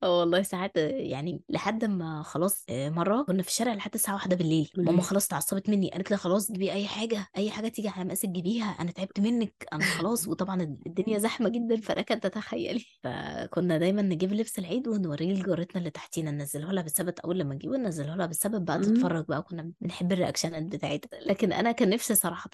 آه 0.03 0.21
والله 0.21 0.43
ساعات 0.43 0.77
يعني 0.77 1.43
لحد 1.49 1.85
ما 1.85 2.23
خلاص 2.23 2.65
آه، 2.71 2.91
مرة 2.91 3.23
كنا 3.23 3.43
في 3.43 3.49
الشارع 3.49 3.75
لحد 3.75 3.95
الساعة 3.95 4.15
واحدة 4.15 4.37
بالليل. 4.37 4.71
ماما 4.79 5.03
خلاص 5.03 5.27
اتعصبت 5.27 5.69
مني 5.71 5.91
قالت 5.91 6.11
لي 6.11 6.17
خلاص 6.17 6.53
جيبي 6.53 6.73
أي 6.73 6.87
حاجة 6.87 7.27
أي 7.37 7.51
حاجة 7.51 7.69
تيجي 7.69 7.89
على 7.89 8.05
مقاسك 8.05 8.29
جيبيها 8.29 8.65
أنا 8.81 8.91
تعبت 8.91 9.21
منك 9.21 9.55
أنا 9.73 9.85
خلاص 9.85 10.27
وطبعا 10.29 10.63
الدنيا 10.87 11.19
زحمة 11.19 11.49
جدا 11.49 11.81
فلك 11.81 12.13
ان 12.13 12.21
تتخيلي 12.21 12.85
فكنا 13.03 13.79
دايما 13.79 14.03
نجيب 14.03 14.33
لبس 14.33 14.59
العيد 14.59 14.89
ونوريه 14.89 15.33
لجارتنا 15.33 15.79
اللي 15.79 15.91
تحتينا 15.91 16.31
ننزله 16.31 16.73
لها 16.73 16.83
بالثبت 16.83 17.21
أول 17.21 17.39
لما 17.39 17.55
نجيبه 17.55 17.77
ننزله 17.77 18.15
لها 18.17 18.27
بالثبت 18.27 18.61
بقى. 18.61 18.79
تتفرج 18.79 19.25
بقى 19.29 19.43
كنا 19.43 19.73
بنحب 19.81 20.13
الرياكشنات 20.13 20.63
بتاعتها. 20.63 21.21
لكن 21.27 21.53
أنا 21.53 21.73
كان 21.73 21.91
نفسي 21.91 22.15
صراحة 22.15 22.51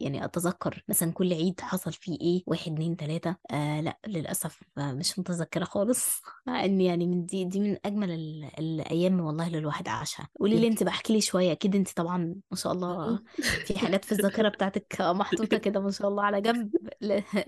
يعني 0.00 0.24
أتذكر 0.24 0.84
مثلا 0.88 1.12
كل 1.12 1.32
عيد 1.32 1.60
حصل 1.60 1.92
فيه 1.92 2.18
إيه 2.20 2.42
واحد 2.46 2.72
اتنين 2.72 2.96
تلاتة 2.96 3.36
آه 3.50 3.80
لأ 3.80 3.98
للأسف 4.06 4.60
مش 4.78 5.18
متذكرة 5.18 5.64
خالص. 5.64 6.20
مع 6.46 6.64
إن 6.64 6.80
يعني 6.80 7.06
من 7.06 7.26
دي 7.26 7.44
دي 7.44 7.60
من 7.60 7.76
أجمل 7.84 8.10
ال- 8.10 8.50
الأيام 8.58 9.20
والله 9.20 9.46
اللي 9.46 9.58
الواحد 9.58 9.88
عاشها. 9.88 10.28
قولي 10.40 10.58
لي 10.58 10.66
أنت 10.66 10.82
بحكي 10.82 11.12
لي 11.12 11.20
شوية 11.20 11.54
أكيد 11.60 11.76
انت 11.76 11.92
طبعا 11.92 12.34
ما 12.50 12.56
شاء 12.56 12.72
الله 12.72 13.22
في 13.66 13.78
حاجات 13.78 14.04
في 14.04 14.12
الذاكرة 14.12 14.48
بتاعتك 14.48 15.00
محطوطة 15.00 15.58
كده 15.58 15.80
ما 15.80 15.90
شاء 15.90 16.08
الله 16.08 16.22
على 16.22 16.40
جنب 16.40 16.70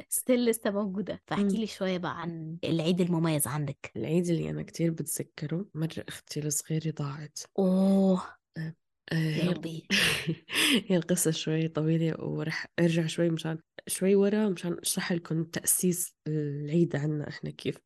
still 0.09 0.45
لسه 0.51 0.71
موجودة. 0.71 1.23
فاحكي 1.27 1.43
أمم. 1.43 1.51
لي 1.51 1.67
شوية 1.67 1.99
بقى 1.99 2.21
عن 2.21 2.57
العيد 2.65 3.01
المميز 3.01 3.47
عندك. 3.47 3.93
العيد 3.97 4.27
اللي 4.27 4.51
أنا 4.51 4.63
كتير 4.63 4.91
بتذكره 4.91 5.67
مرة 5.75 6.05
أختي 6.09 6.41
الصغيرة 6.41 6.91
ضاعت. 6.91 7.39
أوه. 7.59 8.23
آه، 8.59 8.61
آه، 8.61 8.75
يا 9.13 9.19
هي 9.19 9.49
ربي 9.49 9.87
هي 10.89 10.97
القصة 10.97 11.31
شوي 11.31 11.69
طويلة 11.69 12.21
ورح 12.21 12.67
أرجع 12.81 13.07
شوي 13.07 13.31
مشان 13.31 13.59
شوي 13.87 14.15
ورا 14.15 14.49
مشان 14.49 14.73
أشرح 14.83 15.13
لكم 15.13 15.45
تأسيس 15.45 16.17
العيد 16.29 16.97
عنا 16.97 17.29
إحنا 17.29 17.51
كيف. 17.51 17.79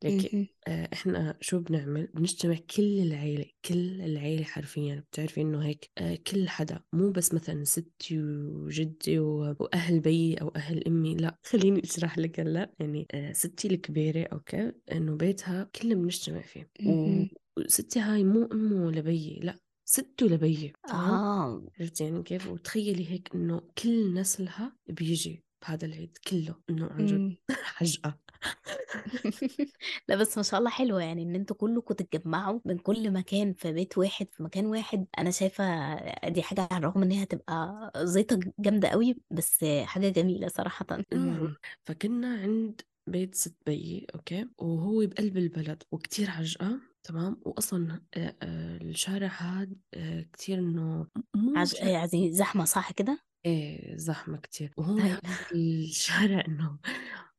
آه، 0.67 0.89
إحنا 0.93 1.37
شو 1.41 1.59
بنعمل؟ 1.59 2.07
بنجتمع 2.13 2.55
كل 2.75 2.99
العيلة 2.99 3.45
كل 3.65 4.01
العيلة 4.01 4.43
حرفيا. 4.43 5.03
بتعرفي 5.11 5.41
إنه 5.41 5.65
هيك 5.65 5.89
آه، 5.97 6.15
كل 6.27 6.49
حدا 6.49 6.79
مو 6.93 7.11
بس 7.11 7.33
مثلا 7.33 7.63
ستي 7.63 8.21
وجدي 8.21 9.19
وأهل 9.19 9.99
بيي 9.99 10.35
أو 10.35 10.47
أهل 10.55 10.87
أمي. 10.87 11.15
لا 11.15 11.37
خليني 11.45 11.83
أشرح 11.83 12.17
لك 12.17 12.39
هلا. 12.39 12.71
يعني 12.79 13.07
آه، 13.13 13.31
ستي 13.31 13.67
الكبيرة 13.67 14.23
أوكي 14.33 14.71
إنه 14.91 15.15
بيتها 15.15 15.69
كلنا 15.75 15.95
بنجتمع 15.95 16.41
فيه. 16.41 16.69
وستي 17.57 17.99
هاي 17.99 18.23
مو 18.23 18.49
أمه 18.51 18.91
لبيي 18.91 19.39
لا. 19.43 19.55
سته 19.89 20.25
لبيي 20.25 20.73
آه. 20.93 21.61
عرفت 21.79 22.01
يعني 22.01 22.23
كيف؟ 22.23 22.47
وتخيلي 22.47 23.11
هيك 23.11 23.29
إنه 23.35 23.61
كل 23.83 24.13
نسلها 24.13 24.75
بيجي 24.89 25.43
بهذا 25.61 25.85
العيد 25.85 26.17
كله 26.27 26.55
إنه 26.69 26.87
عن 26.87 27.05
جد 27.05 27.17
مم. 27.21 27.35
حجأة 27.63 28.19
لا 30.07 30.15
بس 30.15 30.37
ما 30.37 30.43
شاء 30.43 30.59
الله 30.59 30.69
حلوة 30.69 31.03
يعني 31.03 31.23
إن 31.23 31.35
أنتوا 31.35 31.55
كلكم 31.55 31.93
تتجمعوا 31.93 32.59
من 32.65 32.77
كل 32.77 33.11
مكان 33.11 33.53
في 33.53 33.73
بيت 33.73 33.97
واحد 33.97 34.27
في 34.31 34.43
مكان 34.43 34.65
واحد. 34.65 35.07
أنا 35.17 35.31
شايفة 35.31 35.63
دي 36.29 36.43
حاجة 36.43 36.67
على 36.71 36.77
الرغم 36.79 37.03
إن 37.03 37.11
هي 37.11 37.23
هتبقى 37.23 37.91
زيطة 37.97 38.39
جامدة 38.59 38.87
قوي 38.89 39.17
بس 39.31 39.65
حاجة 39.83 40.09
جميلة 40.09 40.47
صراحة. 40.47 40.85
يعني 41.11 41.55
فكنا 41.85 42.27
عند 42.41 42.81
بيت 43.07 43.35
ست 43.35 43.55
بيي 43.65 44.07
أوكي؟ 44.15 44.47
وهو 44.57 45.05
بقلب 45.05 45.37
البلد 45.37 45.83
وكتير 45.91 46.29
عجقة 46.29 46.79
تمام 47.07 47.41
آه، 48.17 48.35
آه، 48.43 48.77
الشارع 48.77 49.29
هاد 49.37 49.77
آه، 49.93 50.21
كتير 50.33 50.59
إنه 50.59 51.07
مو 51.35 51.59
عز... 51.59 51.75
شارع 51.75 51.97
عزيز 51.97 52.35
زحمة 52.35 52.65
صح 52.65 52.91
كده؟ 52.91 53.26
إيه 53.45 53.97
زحمة 53.97 54.37
كتير. 54.37 54.73
وهو 54.77 54.97
طيب 54.97 55.05
هذا 55.05 55.21
الشارع 55.55 56.43
إنه 56.47 56.77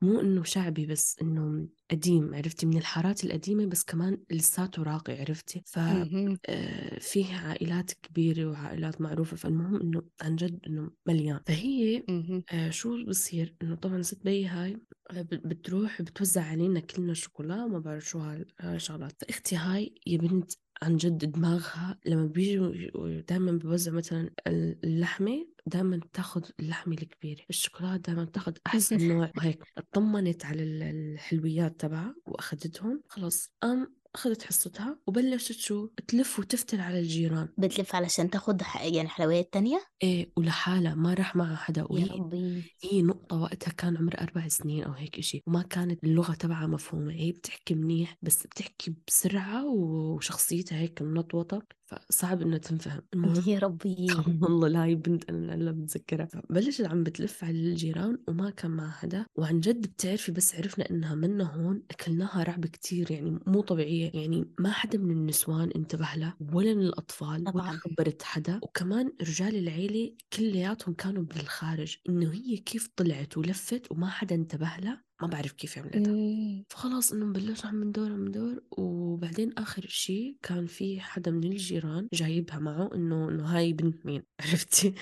مو 0.02 0.20
إنه 0.20 0.42
شعبي 0.44 0.86
بس 0.86 1.16
إنه 1.22 1.68
قديم 1.90 2.34
عرفتي؟ 2.34 2.66
من 2.66 2.76
الحارات 2.78 3.24
القديمة 3.24 3.66
بس 3.66 3.84
كمان 3.84 4.18
لساته 4.30 4.82
راقي 4.82 5.20
عرفتي. 5.20 5.62
ففيه 5.66 7.34
عائلات 7.36 7.92
كبيرة 7.92 8.50
وعائلات 8.50 9.00
معروفة 9.00 9.36
فالمهم 9.36 9.80
إنه 9.80 10.02
عن 10.22 10.36
جد 10.36 10.60
إنه 10.66 10.90
مليان. 11.06 11.40
فهي. 11.46 12.04
آه، 12.52 12.70
شو 12.70 13.04
بصير؟ 13.04 13.54
إنه 13.62 13.74
طبعا 13.74 14.02
ست 14.02 14.24
بي 14.24 14.46
هاي 14.46 14.78
بت- 15.12 15.46
بتروح 15.46 16.02
بتوزع 16.02 16.42
علينا 16.42 16.80
كلنا 16.80 17.14
شوكولا 17.14 17.64
وما 17.64 17.78
بعرف 17.78 18.04
شو 18.08 18.18
هاي 18.18 18.44
هاي 18.60 18.78
شغلات 18.78 19.12
فأختي 19.24 19.56
هاي 19.56 19.94
يا 20.06 20.18
بنت 20.18 20.52
عن 20.82 20.96
جد 20.96 21.32
دماغها 21.32 21.98
لما 22.06 22.26
بيجوا 22.26 23.20
دائما 23.20 23.52
بوزع 23.52 23.92
مثلا 23.92 24.30
اللحمة 24.46 25.46
دائما 25.66 25.96
بتاخذ 25.96 26.42
اللحمة 26.60 26.94
الكبيرة 26.94 27.40
الشوكولاتة 27.50 27.96
دائما 27.96 28.24
بتاخذ 28.24 28.52
أحسن 28.66 28.96
نوع. 29.08 29.30
وهيك 29.36 29.62
اطمنت 29.78 30.44
على 30.44 30.62
ال- 30.62 30.82
الحلويات 30.82 31.80
تبعها 31.80 32.14
وأخذتهم 32.26 33.02
خلص 33.08 33.52
قام 33.62 33.94
أخذت 34.14 34.42
حصتها 34.42 34.98
وبلشت 35.06 35.52
شو؟ 35.58 35.86
تلف 36.08 36.38
وتفتل 36.38 36.80
على 36.80 36.98
الجيران. 37.00 37.48
بتلف 37.58 37.94
علشان 37.94 38.30
تاخد 38.30 38.62
ح- 38.62 38.84
يعني 38.84 39.08
حلويات 39.08 39.52
تانية؟ 39.52 39.80
إيه 40.02 40.32
ولحالها 40.36 40.94
ما 40.94 41.14
راح 41.14 41.36
معها 41.36 41.56
حدا. 41.56 41.80
يا 41.80 41.86
وهي 41.90 42.04
ربي. 42.04 42.62
هي 42.82 43.02
نقطة 43.02 43.36
وقتها 43.40 43.72
كان 43.72 43.96
عمرها 43.96 44.22
أربع 44.22 44.48
سنين 44.48 44.84
أو 44.84 44.92
هيك 44.92 45.18
إشي 45.18 45.42
وما 45.46 45.62
كانت 45.62 46.04
اللغة 46.04 46.34
تبعها 46.34 46.66
مفهومة. 46.66 47.12
هي 47.12 47.32
بتحكي 47.32 47.74
منيح 47.74 48.16
بس 48.22 48.46
بتحكي 48.46 48.94
بسرعة 49.08 49.66
وشخصيتها 49.66 50.78
هيك 50.78 51.02
منطوطة. 51.02 51.62
فصعب 51.88 52.42
إنها 52.42 52.58
تنفهم. 52.58 53.02
يا 53.46 53.58
ربي. 53.58 54.06
والله 54.42 54.68
لا 54.68 54.84
هي 54.84 54.94
بنت 54.94 55.30
أنا 55.30 55.54
هلا 55.54 55.70
بتذكرها 55.72 56.28
بلشت 56.50 56.80
عم 56.86 57.02
بتلف 57.04 57.44
على 57.44 57.58
الجيران 57.58 58.18
وما 58.28 58.50
كان 58.50 58.70
معها 58.70 58.90
حدا. 58.90 59.26
وعن 59.38 59.60
جد 59.60 59.86
بتعرفي 59.86 60.32
بس 60.32 60.54
عرفنا 60.54 60.90
إنها 60.90 61.14
منا 61.14 61.44
هون 61.54 61.82
أكلناها 61.90 62.42
رعب 62.42 62.66
كتير 62.66 63.10
يعني 63.10 63.38
مو 63.46 63.60
طبيعية. 63.60 64.10
يعني 64.14 64.52
ما 64.60 64.70
حدا 64.70 64.98
من 64.98 65.10
النسوان 65.10 65.70
انتبه 65.76 66.06
لها 66.16 66.36
ولا 66.52 66.74
من 66.74 66.82
الأطفال 66.82 67.40
ولا 67.52 67.52
طبعا. 67.52 67.72
خبرت 67.72 68.22
حدا. 68.22 68.60
وكمان 68.62 69.12
رجال 69.22 69.54
العيلة 69.56 70.16
كلياتهم 70.32 70.94
كانوا 70.94 71.22
بالخارج. 71.22 71.96
إنه 72.08 72.32
هي 72.32 72.56
كيف 72.56 72.88
طلعت 72.96 73.38
ولفت 73.38 73.92
وما 73.92 74.08
حدا 74.08 74.34
انتبه 74.34 74.76
لها. 74.82 75.07
ما 75.22 75.28
بعرف 75.28 75.52
كيف 75.52 75.78
عملتها 75.78 76.12
مم. 76.12 76.64
فخلاص 76.68 77.12
إنه 77.12 77.32
بلش 77.32 77.66
عم 77.66 77.84
ندور 77.84 78.12
عم 78.12 78.28
ندور 78.28 78.62
وبعدين 78.70 79.52
آخر 79.58 79.86
شيء 79.88 80.36
كان 80.42 80.66
في 80.66 81.00
حدا 81.00 81.30
من 81.30 81.44
الجيران 81.44 82.08
جايبها 82.12 82.58
معه 82.58 82.90
إنه 82.94 83.28
إنه 83.28 83.44
هاي 83.44 83.72
بنت 83.72 84.06
مين 84.06 84.22
عرفتي؟ 84.40 84.94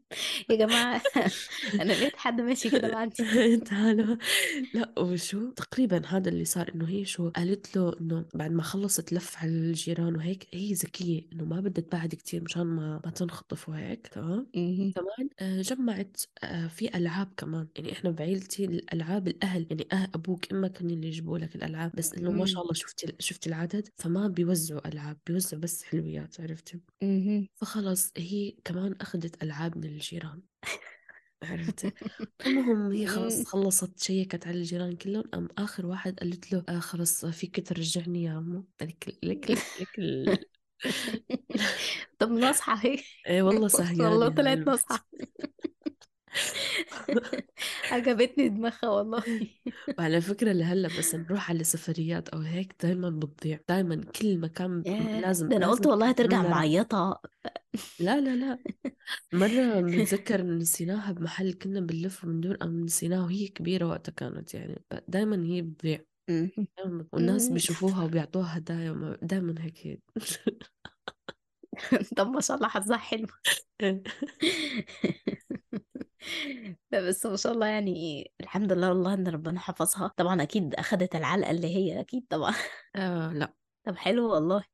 يا 0.51 0.57
جماعة 0.57 1.03
أنا 1.81 1.93
لقيت 1.93 2.17
حد 2.17 2.41
ماشي 2.41 2.71
كده 2.71 2.89
معدي 2.93 3.57
تعالوا 3.71 4.17
لا 4.75 4.99
وشو 4.99 5.51
تقريبا 5.51 6.07
هذا 6.07 6.29
اللي 6.29 6.45
صار 6.45 6.71
إنه 6.75 6.89
هي 6.89 7.05
شو 7.05 7.31
قالت 7.31 7.77
له 7.77 7.97
إنه 8.01 8.25
بعد 8.35 8.51
ما 8.51 8.63
خلصت 8.63 9.13
لف 9.13 9.37
على 9.39 9.51
الجيران 9.51 10.17
وهيك 10.17 10.47
هي 10.55 10.73
ذكية 10.73 11.23
إنه 11.33 11.45
ما 11.45 11.61
بدها 11.61 11.85
تبعد 11.85 12.15
كتير 12.15 12.43
مشان 12.43 12.63
ما 12.67 13.01
ما 13.05 13.11
تنخطف 13.11 13.69
وهيك 13.69 14.07
تمام. 14.07 14.47
كمان 14.95 15.29
آه، 15.41 15.63
جمعت 15.63 16.21
آه، 16.45 16.67
في 16.67 16.97
ألعاب 16.97 17.33
كمان 17.37 17.69
يعني 17.77 17.93
إحنا 17.93 18.11
بعيلتي 18.11 18.65
الألعاب 18.65 19.29
الأهل 19.29 19.67
يعني 19.71 19.87
أه 19.93 20.09
أبوك 20.15 20.53
إمك 20.53 20.83
هن 20.83 20.91
اللي 20.91 21.07
يجيبوا 21.07 21.39
لك 21.39 21.57
الألعاب 21.57 21.93
بس 21.95 22.13
إنه 22.15 22.31
ما 22.31 22.47
شاء. 22.47 22.63
الله 22.63 22.73
شفتي 22.75 23.13
شفتي 23.19 23.49
العدد 23.49 23.89
فما 23.97 24.29
بيوزعوا 24.29 24.89
ألعاب 24.89 25.17
بيوزعوا 25.27 25.63
بس 25.63 25.83
حلويات 25.85 26.41
عرفتي. 26.41 26.81
فخلص 27.55 28.13
هي 28.17 28.55
كمان 28.65 28.95
أخذت 29.01 29.43
ألعاب 29.43 29.79
من 29.79 29.85
الجيران. 30.13 30.43
عرفتي 31.43 31.93
المهم 32.47 32.93
هي 32.93 33.07
خلص 33.07 33.39
مم. 33.39 33.45
خلصت 33.45 34.03
شيكت 34.03 34.47
على 34.47 34.59
الجيران 34.59 34.97
كلهم 34.97 35.23
قام 35.23 35.49
آخر 35.59 35.87
واحد 35.87 36.21
قالت 36.21 36.53
له 36.53 36.65
آه 36.69 36.79
خلص 36.79 37.25
فيك 37.27 37.69
ترجعني 37.69 38.23
يا 38.23 38.31
عمو. 38.31 38.65
لك 38.83 39.17
لك 39.23 39.51
لك. 39.99 40.49
طب 42.19 42.31
نصحى 42.31 42.89
هي؟ 42.91 42.99
إيه 43.27 43.43
والله 43.43 43.61
والله 43.63 43.69
سهيانة 43.69 44.27
هاي 44.27 44.31
طلعت 44.31 44.69
نصحى 44.69 44.99
عجبتني 47.93 48.49
دماغها 48.49 48.89
والله. 48.91 49.23
وعلى 49.99 50.21
فكرة 50.21 50.53
لهلأ 50.53 50.89
بس 50.89 51.15
نروح 51.15 51.51
على 51.51 51.65
سفريات 51.65 52.29
أو 52.29 52.39
هيك 52.39 52.75
دايما 52.83 53.11
بتضيع 53.11 53.59
دايما 53.69 54.05
كل 54.05 54.39
مكان 54.39 54.83
لازم 55.15 55.49
ده 55.49 55.57
أنا 55.57 55.71
قلت 55.71 55.87
والله 55.87 56.09
هترجع 56.09 56.43
معيطة. 56.43 57.21
لا 57.99 58.21
لا 58.21 58.37
لا. 58.37 58.59
مرة 59.33 59.81
بنتذكر 60.11 60.43
نسيناها 60.43 61.13
بمحل 61.13 61.53
كنا 61.53 61.81
بنلف 61.81 62.25
وبندور 62.25 62.57
أم 62.63 62.85
نسيناها 62.85 63.25
وهي 63.25 63.49
كبيرة 63.49 63.87
وقتها 63.87 64.13
كانت 64.13 64.55
يعني 64.55 64.85
دايما 65.09 65.45
هي 65.47 65.63
بتضيع. 65.63 66.01
دايما 66.29 67.07
والناس. 67.13 67.49
بيشوفوها 67.49 68.05
وبيعطوها 68.05 68.59
هدايا 68.59 68.91
وما- 68.91 69.19
دايما 69.23 69.55
هيك 69.63 70.01
طب 72.17 72.29
ما 72.29 72.41
شاء 72.41 72.57
الله 72.57 72.69
حظها 72.69 72.97
حلو. 72.97 73.27
لا 76.93 77.09
بس 77.09 77.27
ما 77.27 77.37
شاء 77.37 77.53
الله 77.53 77.67
يعني 77.67 78.33
الحمد 78.41 78.73
لله 78.73 78.89
والله 78.89 79.15
إن 79.15 79.29
ربنا 79.29 79.61
حفظها. 79.61 80.09
طبعا 80.17 80.43
أكيد 80.43 80.75
اخذت 80.75 81.17
العلقة 81.17 81.51
اللي 81.51 81.67
هي 81.77 82.01
أكيد 82.01 82.27
طبعا. 82.31 82.55
آه 82.97 83.33
لا. 83.33 83.55
طب 83.87 83.97
حلو 83.97 84.33
والله. 84.33 84.65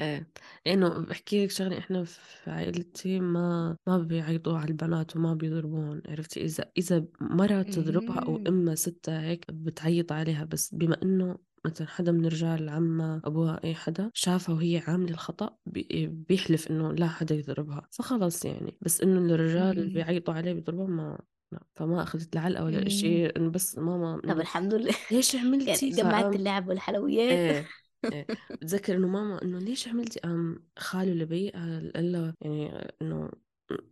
إيه 0.00 0.30
لأنه 0.66 0.88
بحكي 0.88 1.44
لك 1.44 1.50
شغلة 1.50 1.78
إحنا 1.78 2.04
في 2.04 2.50
عائلتي 2.50 3.20
ما 3.20 3.76
ما 3.86 3.98
بيعيطوا 3.98 4.58
على 4.58 4.68
البنات 4.68 5.16
وما 5.16 5.34
بيضربوهم 5.34 6.02
عرفتي؟ 6.08 6.44
إذا 6.44 6.64
إذا 6.78 7.04
مرة 7.20 7.62
تضربها 7.62 8.18
أو 8.18 8.32
مهم. 8.32 8.46
امها 8.46 8.74
ستة 8.74 9.20
هيك 9.20 9.44
بتعيط 9.50 10.12
عليها 10.12 10.44
بس 10.44 10.74
بما 10.74 11.02
إنه 11.02 11.36
مثلا 11.66 11.86
حدا 11.86 12.12
من 12.12 12.26
رجال 12.26 12.68
عمها 12.68 13.22
أبوها 13.24 13.60
أي 13.64 13.74
حدا 13.74 14.10
شافها 14.14 14.54
وهي 14.54 14.82
عاملة 14.86 15.10
الخطأ 15.10 15.56
بي- 15.66 16.06
بيحلف 16.28 16.70
إنه 16.70 16.92
لا 16.92 17.08
حدا 17.08 17.34
يضربها. 17.34 17.88
فخلص 17.90 18.44
يعني. 18.44 18.78
بس 18.80 19.00
إنه 19.00 19.34
الرجال 19.34 19.78
مهم. 19.78 19.92
بيعيطوا 19.92 20.34
عليه 20.34 20.52
بيضربوها 20.52 20.86
ما 20.86 21.18
لا. 21.52 21.60
فما 21.76 22.02
أخذت 22.02 22.34
العلقة 22.34 22.64
ولا. 22.64 22.86
إشي 22.86 23.26
إنه 23.26 23.50
بس 23.50 23.78
ماما 23.78 24.20
طب 24.28 24.40
الحمد 24.40 24.74
لله. 24.74 24.94
ليش 25.10 25.34
يعني 25.34 25.46
عملتي 25.48 25.90
جمعت 25.90 26.22
فقام 26.24 26.34
اللعب 26.34 26.68
والحلويات. 26.68 27.32
إيه. 27.32 27.66
إيه 28.04 28.26
بتذكر 28.50 28.96
إنه 28.96 29.08
ماما 29.08 29.42
إنه 29.42 29.58
ليش 29.58 29.88
عملتي؟ 29.88 30.20
أم 30.24 30.64
خاله 30.78 31.12
لبي 31.12 31.50
قال 31.50 31.92
قال 31.92 32.12
له 32.12 32.34
يعني 32.40 32.68
إنه 33.02 33.30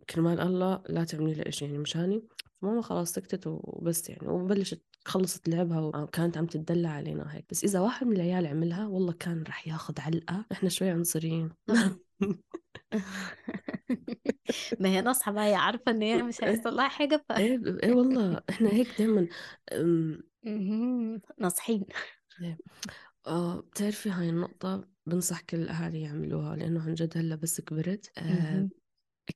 كرمال 0.09 0.39
الله 0.39 0.83
لا 0.89 1.03
تعملي 1.03 1.33
له 1.33 1.51
شيء 1.51 1.67
يعني 1.67 1.79
مشاني. 1.79 2.23
ماما 2.61 2.81
خلاص 2.81 3.11
سكتت 3.13 3.47
وبس 3.47 4.09
يعني 4.09 4.27
وبلشت 4.27 4.81
خلصت 5.05 5.49
لعبها 5.49 5.79
وكانت 5.81 6.37
عم 6.37 6.45
تدلع 6.45 6.89
علينا 6.89 7.35
هيك. 7.35 7.45
بس 7.51 7.63
إذا 7.63 7.79
واحد 7.79 8.07
من 8.07 8.15
العيال 8.15 8.47
عملها 8.47 8.87
والله 8.87 9.13
كان 9.13 9.43
رح 9.43 9.67
ياخذ 9.67 10.01
علقة. 10.01 10.45
إحنا 10.51 10.69
شوي 10.69 10.89
عنصريين. 10.89 11.49
ما 14.79 14.89
هي 14.89 15.01
ناصحة 15.01 15.31
بقى 15.31 15.45
هي 15.49 15.55
عارفة 15.55 15.91
ان 15.91 16.01
هي 16.01 16.23
مش 16.23 16.43
هيحصل 16.43 16.75
لها 16.77 16.87
حاجة 16.87 17.25
ف 17.29 17.31
إيه 17.31 17.61
إيه 17.83 17.93
والله 17.93 18.41
إحنا 18.49 18.69
هيك 18.69 18.87
دائما 18.97 19.27
مهم. 20.43 21.21
ناصحين. 21.39 21.85
إيه. 22.41 22.57
آه 23.27 23.59
بتعرفي 23.61 24.09
هاي 24.09 24.29
النقطة؟ 24.29 24.87
بنصح 25.05 25.41
كل 25.41 25.57
الأهالي 25.61 26.01
يعملوها 26.01 26.55
لأنه 26.55 26.81
عن 26.83 26.93
جد 26.93 27.17
هلأ 27.17 27.35
بس 27.35 27.61
كبرت 27.61 28.11
آه. 28.17 28.69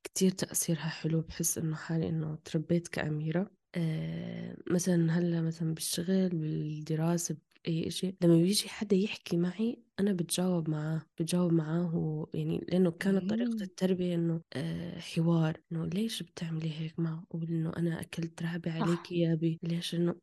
كتير 0.03 0.31
تأثيرها 0.31 0.89
حلو 0.89 1.21
بحس 1.21 1.57
إنه 1.57 1.75
حالي 1.75 2.09
إنه 2.09 2.35
تربيت 2.45 2.87
كأميرة. 2.87 3.51
آه 3.75 4.57
مثلا 4.71 5.11
هلأ 5.19 5.41
مثلا 5.41 5.73
بالشغل 5.73 6.29
بالدراسة 6.29 7.37
بأي 7.65 7.87
إشي 7.87 8.15
لما 8.23 8.35
بيجي 8.37 8.69
حدا 8.69 8.95
يحكي 8.95 9.37
معي 9.37 9.83
أنا 9.99 10.13
بتجاوب 10.13 10.69
معاه 10.69 11.01
بتجاوب 11.19 11.53
معاه 11.53 12.27
يعني 12.33 12.65
لأنه 12.69 12.91
كانت 12.91 13.29
طريقة. 13.29 13.63
التربية 13.63 14.15
إنه 14.15 14.41
آه 14.55 14.99
حوار 14.99 15.61
إنه 15.71 15.85
ليش 15.85 16.23
بتعملي 16.23 16.73
هيك 16.79 16.99
معه؟ 16.99 17.25
وإنه 17.31 17.73
أنا 17.77 18.01
أكلت 18.01 18.43
رعبة 18.43 18.71
صح. 18.79 18.85
عليكي 18.87 19.19
يا 19.19 19.35
بي 19.35 19.59
ليش 19.63 19.95
إنه؟ 19.95 20.15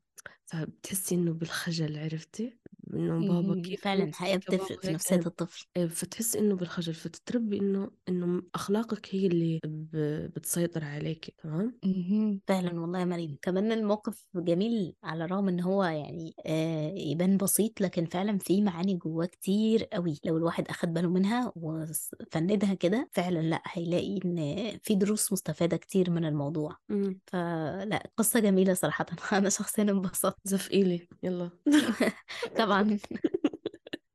فبتحسي 0.46 1.14
إنه 1.14 1.32
بالخجل 1.32 1.98
عرفتي؟ 1.98 2.58
إنه 2.94 3.20
بابا 3.28 3.40
مهم. 3.48 3.62
كيف 3.62 3.80
فعلا 3.84 4.04
بابا 4.20 4.36
بتفرق 4.36 4.80
في 4.80 4.92
نفسية 4.92 5.16
إيه. 5.16 5.26
الطفل. 5.26 5.66
إيه، 5.76 5.86
فتحسي 5.86 6.38
إنه 6.38 6.54
بالخجل 6.56 6.94
فتتربي 6.94 7.58
إنه 7.60 7.90
إنه 8.08 8.42
أخلاقك 8.54 9.14
هي 9.14 9.26
اللي 9.26 9.60
بتسيطر 10.36 10.84
عليك 10.84 11.34
تمام. 11.42 11.78
فعلا 12.48 12.80
والله 12.80 12.98
يا 13.00 13.04
مريم. 13.04 13.36
كمان 13.42 13.72
الموقف 13.72 14.26
جميل 14.34 14.94
على 15.04 15.24
الرغم 15.24 15.48
إن 15.48 15.60
هو 15.60 15.84
يعني 15.84 16.34
آه 16.46 16.94
يبان 16.96 17.36
بسيط 17.36 17.80
لكن 17.80 18.04
فعلا 18.06 18.38
في 18.38 18.62
معاني 18.62 18.94
جواه 18.94 19.26
كتير 19.26 19.84
قوي 19.84 20.18
لو 20.24 20.36
الواحد 20.36 20.68
أخد 20.68 20.92
باله 20.92 21.08
منها 21.08 21.52
وفندها 21.56 22.74
كده 22.74 23.08
فعلا 23.12 23.38
لأ 23.38 23.62
هيلاقي 23.66 24.20
إن 24.24 24.60
في 24.82 24.94
دروس 24.94 25.32
مستفادة 25.32 25.76
كتير 25.76 26.10
من 26.10 26.24
الموضوع. 26.24 26.76
إمم. 26.90 27.20
فلأ 27.26 28.10
قصة 28.16 28.40
جميلة 28.40 28.74
صراحة. 28.74 29.06
أنا 29.32 29.48
شخصيا 29.48 29.82
انبسطت. 29.84 30.36
زفقيلي. 30.44 31.08
يلا. 31.22 31.50
طبعا. 32.58 32.79
an. 32.80 33.00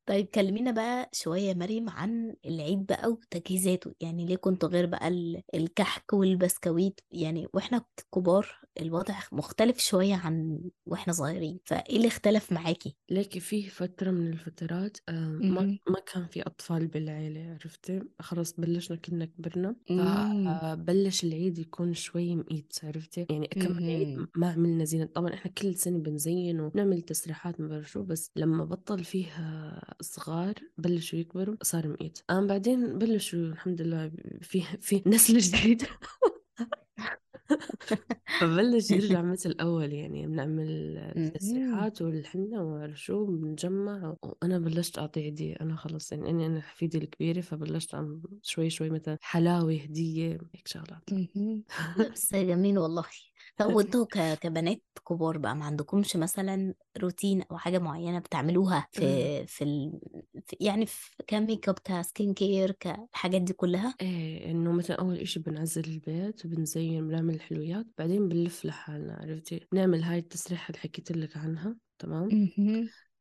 طيب 0.05 0.25
كلمينا 0.25 0.71
بقى 0.71 1.09
شوية 1.13 1.41
يا 1.49 1.53
مريم 1.53 1.89
عن 1.89 2.35
العيد 2.45 2.85
بقى 2.85 3.09
وتجهيزاته 3.11 3.93
يعني 4.01 4.25
ليه 4.25 4.35
كنتوا 4.35 4.69
غير 4.69 4.85
بقى 4.85 5.07
ال- 5.07 5.41
الكحك 5.55 6.13
والبسكويت 6.13 6.99
يعني 7.11 7.47
وإحنا 7.53 7.85
كبار 8.15 8.47
الوضع 8.81 9.19
مختلف 9.31 9.79
شوية 9.79 10.15
عن 10.15 10.61
وإحنا 10.85 11.13
صغيرين 11.13 11.59
فإيه 11.65 11.95
اللي 11.97 12.07
اختلف 12.07 12.51
معاكي؟ 12.51 12.95
ليكي 13.09 13.39
فيه 13.39 13.69
فترة 13.69 14.11
من 14.11 14.27
الفترات 14.27 14.97
آه، 15.09 15.13
ما. 15.41 15.77
ما 15.89 15.99
كان 16.13 16.27
في 16.27 16.41
أطفال 16.41 16.87
بالعيلة 16.87 17.51
عرفتي 17.51 18.01
خلص 18.19 18.53
بلشنا 18.57 18.97
كنا 18.97 19.25
كبرنا 19.25 19.75
مم. 19.89 20.59
فبلش 20.61 21.23
العيد 21.23 21.57
يكون 21.59 21.93
شوي 21.93 22.35
مقيت 22.35 22.73
عرفتي 22.83 23.25
يعني 23.29 23.47
كم 23.47 23.77
عيد. 23.83 24.27
ما 24.35 24.51
عملنا 24.51 24.85
زينة 24.85 25.05
طبعا 25.05 25.33
إحنا 25.33 25.51
كل 25.51 25.75
سنة 25.75 25.97
بنزين 25.99 26.59
ونعمل 26.59 27.01
تسريحات 27.01 27.61
ما 27.61 27.67
بعرف 27.67 27.91
شو 27.91 28.03
بس 28.03 28.31
لما 28.35 28.65
بطل 28.65 29.03
فيها 29.03 29.81
صغار 30.01 30.53
بلشوا 30.77 31.19
يكبروا 31.19 31.55
صار 31.63 31.87
مقيت 31.87 32.19
آه 32.29 32.41
بعدين 32.47 32.97
بلشوا 32.97 33.39
الحمد 33.39 33.81
لله 33.81 34.11
في 34.41 34.61
في 34.81 35.03
نسل 35.07 35.37
جديد. 35.47 35.83
فبلش 38.39 38.93
يرجع 38.93 39.21
مثل 39.21 39.49
الأول 39.49 39.93
يعني 39.93 40.27
بنعمل. 40.27 41.31
تسريحات 41.35 42.01
والحنة 42.01 42.63
وما 42.63 42.93
شو 42.95 43.25
بنجمع 43.25 44.15
وأنا 44.23 44.59
بلشت 44.59 44.97
أعطي 44.99 45.19
عيدية 45.19 45.55
أنا 45.61 45.75
خلص 45.75 46.11
يعني 46.11 46.29
أنا 46.29 46.45
أنا 46.45 46.61
حفيدي 46.61 46.97
الكبيرة 46.97 47.41
فبلشت 47.41 47.93
أعمل 47.95 48.21
شوي 48.41 48.69
شوي 48.69 48.89
مثلا 48.89 49.17
حلاوة 49.21 49.73
هدية 49.73 50.37
هيك 50.55 50.67
شغلات. 50.67 51.09
بس 52.13 52.33
جميل 52.35 52.77
والله. 52.79 53.05
طب 53.57 53.65
وانتوا 53.75 54.05
ك- 54.05 54.39
كبنات 54.39 54.81
كبار 55.09 55.37
بقى 55.37 55.55
ما 55.55 55.65
عندكمش 55.65 56.15
مثلا 56.15 56.73
روتين 56.97 57.41
أو 57.51 57.57
حاجة 57.57 57.79
معينة 57.79 58.19
بتعملوها. 58.19 58.87
في 58.91 59.47
في, 59.47 59.63
ال... 59.63 59.99
في 60.47 60.57
يعني 60.59 60.85
في 60.85 61.11
ك 61.27 61.36
make 61.36 61.69
up 61.69 61.79
ك 61.83 61.93
skin 61.93 62.33
care 62.33 62.71
كالحاجات 62.71 63.41
دي 63.41 63.53
كلها 63.53 63.95
إيه 64.01 64.51
إنه 64.51 64.71
مثلا 64.71 64.99
أول 64.99 65.17
إشي 65.19 65.39
بنعزل 65.39 65.83
البيت 65.85 66.47
بنزين 66.47 67.07
بنعمل 67.07 67.33
الحلويات 67.35 67.85
بعدين 67.97 68.29
بنلف 68.29 68.65
لحالنا 68.65 69.13
عرفتي 69.15 69.67
بنعمل 69.71 70.03
هاي 70.03 70.19
التسريحة 70.19 70.67
اللي 70.69 70.79
حكيت 70.79 71.11
لك 71.11 71.37
عنها 71.37 71.77
تمام. 71.99 72.35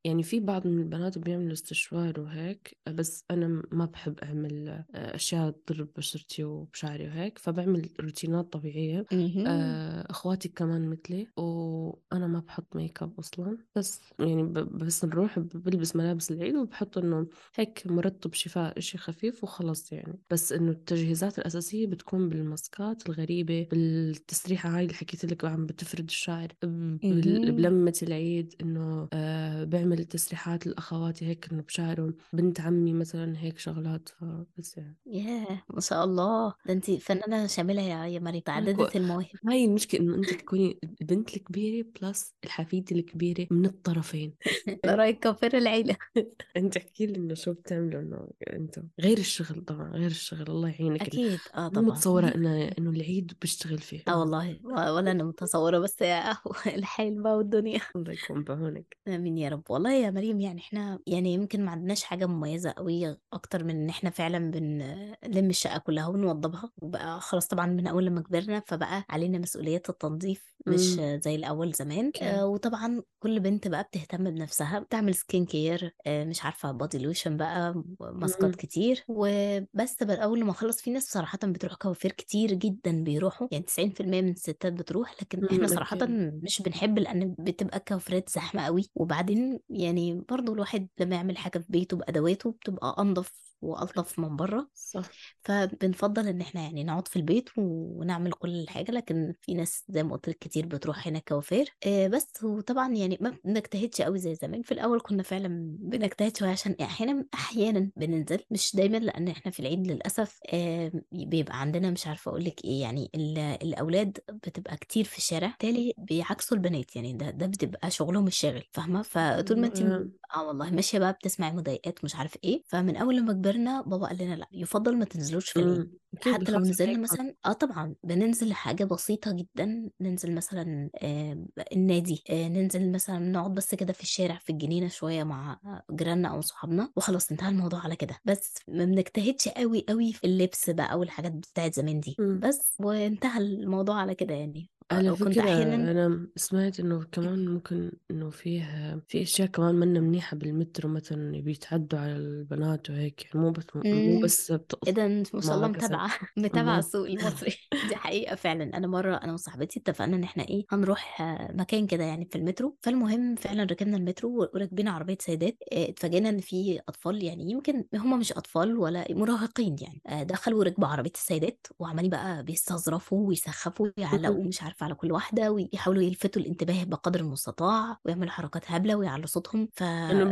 يعني 0.04 0.22
في 0.22 0.40
بعض 0.40 0.66
من 0.66 0.78
البنات 0.78 1.18
بيعملوا 1.18 1.52
استشوار 1.52 2.20
وهيك 2.20 2.76
بس 2.88 3.24
أنا 3.30 3.62
ما 3.72 3.84
بحب 3.84 4.18
أعمل 4.20 4.68
آه، 4.68 4.84
أشياء 4.94 5.50
تضر 5.50 5.82
ببشرتي 5.84 6.44
وبشعري 6.44 7.06
وهيك 7.08 7.38
فبعمل 7.38 7.88
روتينات 8.00 8.52
طبيعية. 8.52 9.04
آه، 9.46 10.06
أخواتي 10.10 10.48
كمان 10.48 10.88
مثلي 10.90 11.26
وأنا 11.36 12.26
ما 12.26 12.40
بحط 12.40 12.76
make 12.76 13.02
up 13.02 13.18
أصلا 13.18 13.58
بس 13.76 14.00
يعني 14.18 14.42
بس 14.52 15.04
نروح 15.04 15.38
بلبس 15.38 15.96
ملابس 15.96 16.30
العيد 16.30 16.54
وبحط 16.56 16.98
إنه 16.98 17.26
هيك 17.54 17.82
مرطب 17.86 18.34
شفاء 18.34 18.78
إشي 18.78 18.98
خفيف 18.98 19.44
وخلص 19.44 19.92
يعني 19.92 20.18
بس 20.30 20.52
إنه 20.52 20.70
التجهيزات 20.70 21.38
الأساسية 21.38 21.86
بتكون 21.86 22.28
بالماسكات 22.28 23.06
الغريبة 23.08 23.66
بالتسريحة 23.70 24.68
هاي 24.76 24.82
اللي 24.82 24.94
حكيت 24.94 25.24
لك 25.24 25.44
عم 25.44 25.66
بتفرد 25.66 26.04
الشعر. 26.04 26.48
بلمة 26.62 27.98
العيد 28.02 28.54
إنه 28.60 29.08
آه 29.12 29.64
بعمل 29.94 30.04
تسريحات 30.04 30.66
لأخواتي 30.66 31.26
هيك 31.26 31.48
إنه 31.52 31.62
بشعرهم 31.62 32.14
بنت 32.32 32.60
عمي 32.60 32.92
مثلا 32.92 33.38
هيك 33.38 33.58
شغلات 33.58 34.08
فبس 34.08 34.76
يعني. 34.76 34.96
ياه! 35.06 35.62
ما 35.74 35.80
شاء 35.80 36.04
الله! 36.04 36.54
ده 36.66 36.72
انتي 36.72 36.98
فنانة 37.00 37.46
شاملة 37.46 37.82
يا 37.82 38.06
يا 38.06 38.18
مريم 38.18 38.40
تعددت 38.40 38.96
المواهب. 38.96 39.28
هاي 39.48 39.64
المشكلة 39.64 40.00
إنه 40.00 40.14
أنت 40.14 40.30
تكوني 40.30 40.78
البنت 41.00 41.36
الكبيرة 41.36 41.86
بلس 42.02 42.34
الحفيدة 42.44 42.96
الكبيرة 42.96 43.46
من 43.50 43.66
الطرفين. 43.66 44.34
رأيك 44.86 45.18
كفر 45.18 45.56
العيلة. 45.56 45.96
أنت 46.56 46.76
احكي 46.76 47.06
لي 47.06 47.16
إنه 47.16 47.34
شو 47.34 47.52
بتعملوا 47.52 48.00
إنه 48.00 48.28
أنتوا 48.52 48.82
غير 49.00 49.18
الشغل 49.18 49.64
طبعا 49.64 49.90
غير 49.90 50.06
الشغل 50.06 50.42
الله 50.48 50.68
يعينك 50.68 51.02
أكيد 51.02 51.38
آه 51.54 51.60
مو 51.62 51.68
طبعا. 51.68 51.84
متصورة 51.84 52.26
إنه 52.34 52.64
إنه 52.78 52.90
العيد 52.90 53.32
بشتغل 53.42 53.78
فيه. 53.78 54.02
آه 54.08 54.20
والله 54.20 54.60
ولا 54.64 55.10
أنا 55.10 55.24
متصورة 55.24 55.78
بس 55.78 56.00
يا 56.00 56.30
أهو 56.30 56.52
الحال 56.78 57.22
بقى 57.22 57.36
والدنيا. 57.36 57.80
الله 57.96 58.12
يكون 58.12 58.44
بعونك. 58.44 58.96
آمين 59.08 59.38
يا 59.38 59.48
رب. 59.48 59.62
والله 59.70 59.83
يا 59.92 60.10
مريم 60.10 60.40
يعني 60.40 60.60
إحنا 60.60 60.98
يعني 61.06 61.34
يمكن 61.34 61.64
ما 61.64 61.70
عندناش 61.70 62.04
حاجة 62.04 62.26
مميزة 62.26 62.70
قوي 62.76 63.16
أكتر 63.32 63.64
من 63.64 63.70
إن 63.70 63.88
إحنا 63.88 64.10
فعلا 64.10 64.50
بنلم 64.50 65.50
الشقة 65.50 65.78
كلها 65.78 66.06
ونوضبها 66.06 66.70
وبقى 66.82 67.20
خلاص 67.20 67.46
طبعا 67.46 67.66
من 67.66 67.86
أول 67.86 68.04
لما 68.06 68.20
كبرنا 68.20 68.60
فبقى 68.66 69.04
علينا 69.10 69.38
مسؤوليات 69.38 69.90
التنظيف 69.90 70.53
مش 70.66 71.00
امم. 71.00 71.20
زي 71.24 71.34
الأول 71.34 71.72
زمان 71.72 72.12
آه 72.22 72.46
وطبعا 72.46 73.02
كل 73.18 73.40
بنت 73.40 73.68
بقى 73.68 73.82
بتهتم 73.82 74.24
بنفسها 74.30 74.78
بتعمل 74.78 75.14
skin 75.14 75.46
care 75.46 75.94
آه 76.06 76.24
مش 76.24 76.44
عارفة 76.44 76.72
body 76.72 76.98
lotion 76.98 77.36
بقى 77.36 77.84
ماسكات 78.00 78.50
امم. 78.50 78.56
كتير 78.56 79.04
وبس 79.08 80.02
بقى 80.02 80.24
أول 80.24 80.44
ما 80.44 80.50
أخلص 80.50 80.82
في 80.82 80.90
ناس 80.90 81.12
صراحة 81.12 81.38
بتروح 81.44 81.74
كوافير 81.74 82.12
كتير 82.12 82.52
جدا 82.54 83.04
بيروحوا 83.04 83.48
يعني 83.50 83.64
90% 83.64 84.22
من 84.22 84.30
الستات 84.30 84.72
بتروح 84.72 85.12
لكن 85.22 85.44
إحنا 85.50 85.66
أمم، 85.66 85.66
صراحة 85.66 85.96
مش 86.42 86.62
بنحب 86.62 86.98
لأن 86.98 87.34
بتبقى 87.38 87.76
الكوافيرات 87.78 88.28
زحمة 88.28 88.62
قوي 88.64 88.90
وبعدين 88.94 89.60
يعني 89.70 90.24
برضو 90.28 90.54
الواحد 90.54 90.88
لما 91.00 91.16
يعمل 91.16 91.36
حاجة 91.38 91.58
في 91.58 91.66
بيته 91.68 91.96
بأدواته 91.96 92.50
بتبقى 92.52 92.96
أنظف 92.98 93.53
وألطف 93.64 94.18
من 94.18 94.36
بره. 94.36 94.68
صح. 94.74 95.10
فبنفضل 95.44 96.28
إن 96.28 96.40
إحنا 96.40 96.60
يعني 96.62 96.84
نقعد 96.84 97.08
في 97.08 97.16
البيت 97.16 97.48
ونعمل 97.56 98.32
كل 98.32 98.48
الحاجة 98.60 98.90
لكن 98.92 99.34
في 99.40 99.54
ناس 99.54 99.84
زي 99.88 100.02
ما 100.02 100.12
قلت 100.12 100.28
لك 100.28 100.38
كتير 100.38 100.66
بتروح 100.66 101.06
هنا 101.08 101.18
كوافير. 101.18 101.68
آه 101.86 102.06
بس 102.08 102.44
وطبعا 102.44 102.92
يعني 102.94 103.18
ما 103.20 103.36
بنجتهدش 103.44 104.00
قوي 104.02 104.18
زي 104.18 104.34
زمان. 104.34 104.62
في 104.62 104.72
الأول 104.72 105.00
كنا 105.00 105.22
فعلا 105.22 105.48
بنجتهد 105.80 106.36
شوية 106.36 106.50
عشان 106.50 106.76
أحيانا 106.80 107.24
أحيانا 107.34 107.90
بننزل 107.96 108.38
مش 108.50 108.76
دايما 108.76 108.96
لأن 108.96 109.28
إحنا 109.28 109.52
في 109.52 109.60
العيد 109.60 109.86
للأسف 109.86 110.38
آه 110.52 110.92
بيبقى 111.12 111.60
عندنا 111.60 111.90
مش 111.90 112.06
عارفة 112.06 112.28
أقول 112.28 112.44
لك 112.44 112.64
إيه 112.64 112.80
يعني 112.82 113.10
ال- 113.14 113.38
الأولاد 113.38 114.18
بتبقى 114.32 114.76
كتير 114.76 115.04
في 115.04 115.18
الشارع. 115.18 115.48
بالتالي 115.48 115.94
بيعكسوا 115.98 116.56
البنات 116.56 116.96
يعني 116.96 117.12
ده 117.12 117.30
ده 117.30 117.46
بتبقى 117.46 117.90
شغلهم 117.90 118.26
الشاغل 118.26 118.64
فاهمة؟ 118.72 119.02
فطول 119.02 119.60
ما 119.60 119.66
انت 119.66 119.82
م- 119.82 119.86
آه، 119.86 120.08
آه 120.36 120.46
والله 120.46 120.70
ماشية 120.70 120.98
بقى 120.98 121.12
بتسمعي 121.12 121.52
مضايقات 121.52 122.04
مش 122.04 122.16
عارف 122.16 122.36
إيه 122.44 122.62
فمن 122.66 122.96
أول 122.96 123.16
لما 123.16 123.32
كبرنا 123.32 123.80
بابا 123.82 124.06
قال 124.06 124.18
لنا 124.22 124.34
لأ 124.34 124.48
يفضل 124.52 124.96
ما 124.98 125.04
تنزلوش 125.04 125.50
في 125.50 125.60
أمم، 125.60 125.98
أكيد 126.14 126.42
حتى 126.42 126.52
لو 126.52 126.58
نزلنا 126.64 126.98
عليك 126.98 127.02
مثلا 127.02 127.34
آه 127.46 127.52
طبعا 127.52 127.94
بننزل 128.04 128.52
حاجة 128.52 128.84
بسيطة 128.84 129.32
جدا 129.32 129.90
ننزل 130.00 130.34
مثلا 130.34 130.90
آه 131.02 131.46
النادي 131.72 132.22
آه 132.30 132.48
ننزل 132.48 132.92
مثلا 132.92 133.18
نقعد 133.18 133.54
بس 133.54 133.74
كده 133.74 133.92
في 133.92 134.02
الشارع 134.02 134.38
في 134.38 134.50
الجنينة 134.50 134.88
شوية 134.88 135.24
مع 135.24 135.60
جيراننا 135.92 136.28
أو 136.28 136.40
صحابنا 136.40 136.92
وخلاص 136.96 137.30
انتهى 137.30 137.48
الموضوع 137.48 137.80
على 137.84 137.96
كده. 137.96 138.18
بس 138.24 138.54
ما 138.68 138.84
بنجتهدش 138.84 139.48
قوي 139.48 139.84
قوي 139.88 140.12
في 140.12 140.24
اللبس 140.24 140.70
بقى 140.70 140.98
والحاجات 140.98 141.32
بتاعت 141.32 141.74
زمان 141.74 142.00
دي. 142.00 142.20
أمم. 142.20 142.42
بس 142.42 142.76
وانتهى 142.80 143.38
الموضوع 143.38 143.96
على 144.00 144.14
كده 144.14 144.34
يعني. 144.34 144.70
على 144.92 145.10
وكنت 145.10 145.28
فكرة 145.28 145.42
أحيانا 145.42 145.90
أنا 145.90 146.28
سمعت 146.36 146.80
إنه 146.80 147.04
كمان 147.12 147.48
ممكن 147.48 147.92
إنه 148.10 148.30
فيه 148.30 148.64
في 149.08 149.22
أشياء 149.22 149.48
كمان 149.48 149.74
منا 149.74 150.00
منيحة 150.00 150.36
بالمترو 150.36 150.88
مثلا 150.90 151.40
بيتعدوا 151.40 151.98
على 151.98 152.16
البنات 152.16 152.90
وهيك 152.90 153.24
يعني 153.24 153.46
مو 153.46 153.50
بس 153.50 153.64
مو 153.74 153.82
مم. 153.84 154.20
بس 154.24 154.52
بتقص 154.52 154.88
اذا 154.88 155.08
ما 155.08 155.40
شاء 155.40 155.54
الله 155.56 155.68
متابعة 155.68 156.10
أما 156.36 156.78
السوق 156.78 157.06
المصري. 157.06 157.54
دي 157.88 157.96
حقيقة 157.96 158.34
فعلا. 158.36 158.76
أنا 158.76 158.86
مرة 158.86 159.16
أنا 159.16 159.32
وصاحبتي 159.32 159.80
اتفقنا 159.80 160.16
إن 160.16 160.22
إحنا 160.24 160.42
إيه 160.48 160.64
هنروح 160.70 161.20
آه، 161.22 161.52
مكان 161.54 161.86
كده 161.86 162.04
يعني 162.04 162.24
في 162.24 162.38
المترو. 162.38 162.76
فالمهم 162.82 163.34
فعلا 163.34 163.64
ركبنا 163.64 163.96
المترو 163.96 164.48
وراكبين 164.54 164.88
عربية 164.88 165.16
سيدات. 165.20 165.56
آه، 165.72 165.88
اتفاجئنا 165.88 166.28
إن 166.28 166.40
في 166.40 166.80
أطفال 166.88 167.24
يعني 167.24 167.50
يمكن 167.50 167.84
هم 167.94 168.18
مش 168.18 168.32
أطفال 168.32 168.78
ولا 168.78 169.06
مراهقين 169.10 169.76
يعني. 169.80 170.02
آه، 170.06 170.22
دخلوا 170.22 170.58
وركبوا 170.58 170.88
عربية 170.88 171.12
السيدات 171.14 171.66
وعمالين 171.78 172.10
بقى 172.10 172.42
بيستظرفوا 172.42 173.28
ويسخفوا. 173.28 173.88
ويعلقوا 173.98 174.44
مش 174.48 174.62
عارفه 174.74 174.84
على 174.84 174.94
كل 174.94 175.12
واحدة 175.12 175.52
ويحاولوا 175.52 176.02
يلفتوا 176.02 176.42
الانتباه 176.42 176.84
بقدر 176.84 177.20
المستطاع 177.20 177.98
ويعملوا 178.04 178.30
حركات 178.30 178.70
هبلة 178.70 178.94
ويعلوا 178.94 179.26
صوتهم. 179.26 179.68
ف 179.74 179.82
ما 179.82 180.24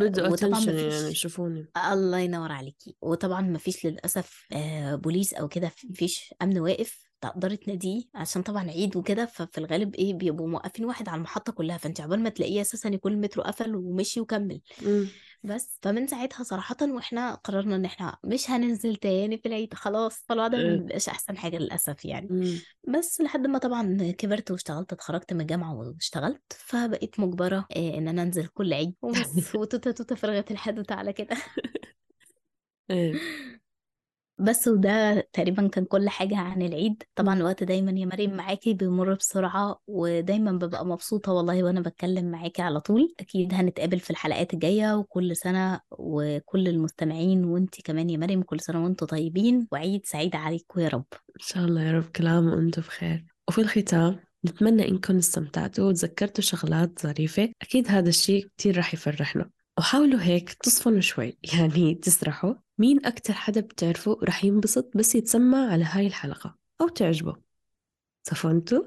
يعني 0.71 1.11
يشوفوني. 1.11 1.67
الله 1.93 2.19
ينور 2.19 2.53
عليكي 2.53 2.97
وطبعا 3.03 3.41
ما 3.41 3.59
فيش 3.59 3.87
للأسف 3.87 4.47
آه، 4.53 4.95
بوليس 4.95 5.35
أو 5.35 5.49
كده 5.49 5.73
ما 5.89 5.95
فيش 5.95 6.35
أمن 6.43 6.59
واقف. 6.59 7.12
تقدري 7.23 7.57
تناديه 7.57 8.03
عشان 8.15 8.43
طبعا 8.43 8.71
عيد 8.71 8.97
وكده 8.97 9.27
ففي 9.27 9.59
الغالب 9.59 9.95
إيه 9.95 10.15
بيبقوا 10.15 10.49
موقفين 10.49 10.85
واحد 10.85 11.09
على 11.09 11.17
المحطة 11.19 11.53
كلها 11.53 11.79
فانت 11.79 12.01
عقبال 12.01 12.21
ما 12.21 12.29
تلاقيه 12.29 12.61
أساسا 12.61 12.89
يكون 12.89 13.13
المترو 13.13 13.43
قفل 13.43 13.77
ومشي 13.77 14.21
وكمل 14.21 14.61
أمم. 14.83 15.09
بس 15.45 15.79
فمن 15.83 16.07
ساعتها 16.07 16.45
صراحة 16.45 16.77
وإحنا 16.83 17.35
قررنا 17.35 17.77
إن 17.77 17.85
إحنا 17.85 18.17
مش 18.25 18.51
هننزل 18.51 18.97
تاني 18.97 19.39
في 19.39 19.49
العيد 19.49 19.75
خلاص 19.75 20.25
فالوضع 20.29 20.59
ما 20.59 20.65
إيه. 20.65 20.77
بيبقاش 20.77 21.09
أحسن 21.09 21.37
حاجة 21.37 21.59
للأسف 21.59 22.05
يعني 22.05 22.31
أمم. 22.31 22.59
بس 22.89 23.21
لحد 23.21 23.47
ما 23.47 23.59
طبعا 23.59 24.13
كبرت 24.19 24.51
واشتغلت 24.51 24.93
اتخرجت 24.93 25.33
من 25.33 25.41
الجامعة 25.41 25.75
واشتغلت 25.75 26.53
فبقيت 26.53 27.21
مجبرة 27.21 27.67
آه، 27.77 27.99
إن 27.99 28.09
أنا 28.09 28.23
أنزل 28.23 28.47
كل 28.47 28.73
عيد 28.73 28.95
وبس 29.03 29.55
وتوتة 29.57 29.91
توتة 29.91 30.15
فرغت 30.15 30.51
الحدوته 30.51 30.95
على 30.95 31.13
كده 31.13 31.37
إيه 32.91 33.15
بس 34.43 34.69
وده 34.69 35.21
تقريبا 35.33 35.69
كان 35.69 35.85
كل 35.85 36.09
حاجة 36.09 36.37
عن 36.37 36.63
العيد. 36.63 37.03
طبعا 37.15 37.35
الوقت 37.35 37.65
دايما 37.65 37.91
يا 37.91 38.07
مريم 38.07 38.37
معاكي 38.37 38.75
بيمر 38.75 39.15
بسرعة 39.15 39.81
ودايما 39.87 40.53
ببقى 40.53 40.87
مبسوطة 40.87 41.33
والله 41.33 41.63
وأنا 41.65 41.81
بتكلم 41.81 42.31
معاكي 42.31 42.63
على 42.63 42.81
طول. 42.81 43.15
أكيد 43.21 43.55
هنتقابل 43.55 44.01
في 44.01 44.11
الحلقات 44.11 44.55
الجاية 44.55 44.97
وكل 44.97 45.37
سنة 45.37 45.81
وكل 45.91 46.69
المستمعين 46.69 47.45
وأنتي 47.45 47.83
كمان 47.83 48.11
يا 48.11 48.17
مريم 48.17 48.43
كل 48.43 48.61
سنة 48.61 48.85
وأنتوا 48.85 49.07
طيبين. 49.07 49.69
وعيد 49.73 50.07
سعيد 50.07 50.37
عليكم 50.37 50.81
يا 50.81 50.89
رب. 50.89 51.05
إن 51.13 51.41
شاء 51.47 51.65
الله 51.65 51.83
يا 51.83 51.93
رب 51.93 52.05
كل 52.17 52.27
عام 52.27 52.47
وأنتم 52.49 52.83
بخير 52.83 53.25
وفي 53.49 53.61
الختام 53.61 54.21
نتمنى 54.47 54.89
إنكم 54.89 55.17
استمتعتوا 55.17 55.89
وتذكرتوا 55.89 56.45
شغلات 56.45 57.03
ظريفة. 57.03 57.53
أكيد 57.63 57.89
هذا 57.89 58.09
الشيء 58.09 58.49
كتير 58.57 58.79
رح 58.79 58.95
يفرحنا. 58.95 59.51
وحاولوا 59.79 60.23
هيك 60.23 60.53
تصفنوا 60.53 61.01
شوي. 61.01 61.39
يعني 61.55 61.95
تسرحوا. 61.95 62.55
مين 62.79 63.07
أكتر 63.07 63.33
حدا 63.33 63.61
بتعرفه 63.61 64.19
رح 64.23 64.45
ينبسط 64.45 64.97
بس 64.97 65.15
يتسمع 65.15 65.73
على 65.73 65.85
هاي 65.85 66.07
الحلقة 66.07 66.57
أو 66.81 66.89
تعجبه؟ 66.89 67.37
صفنتوا؟ 68.23 68.83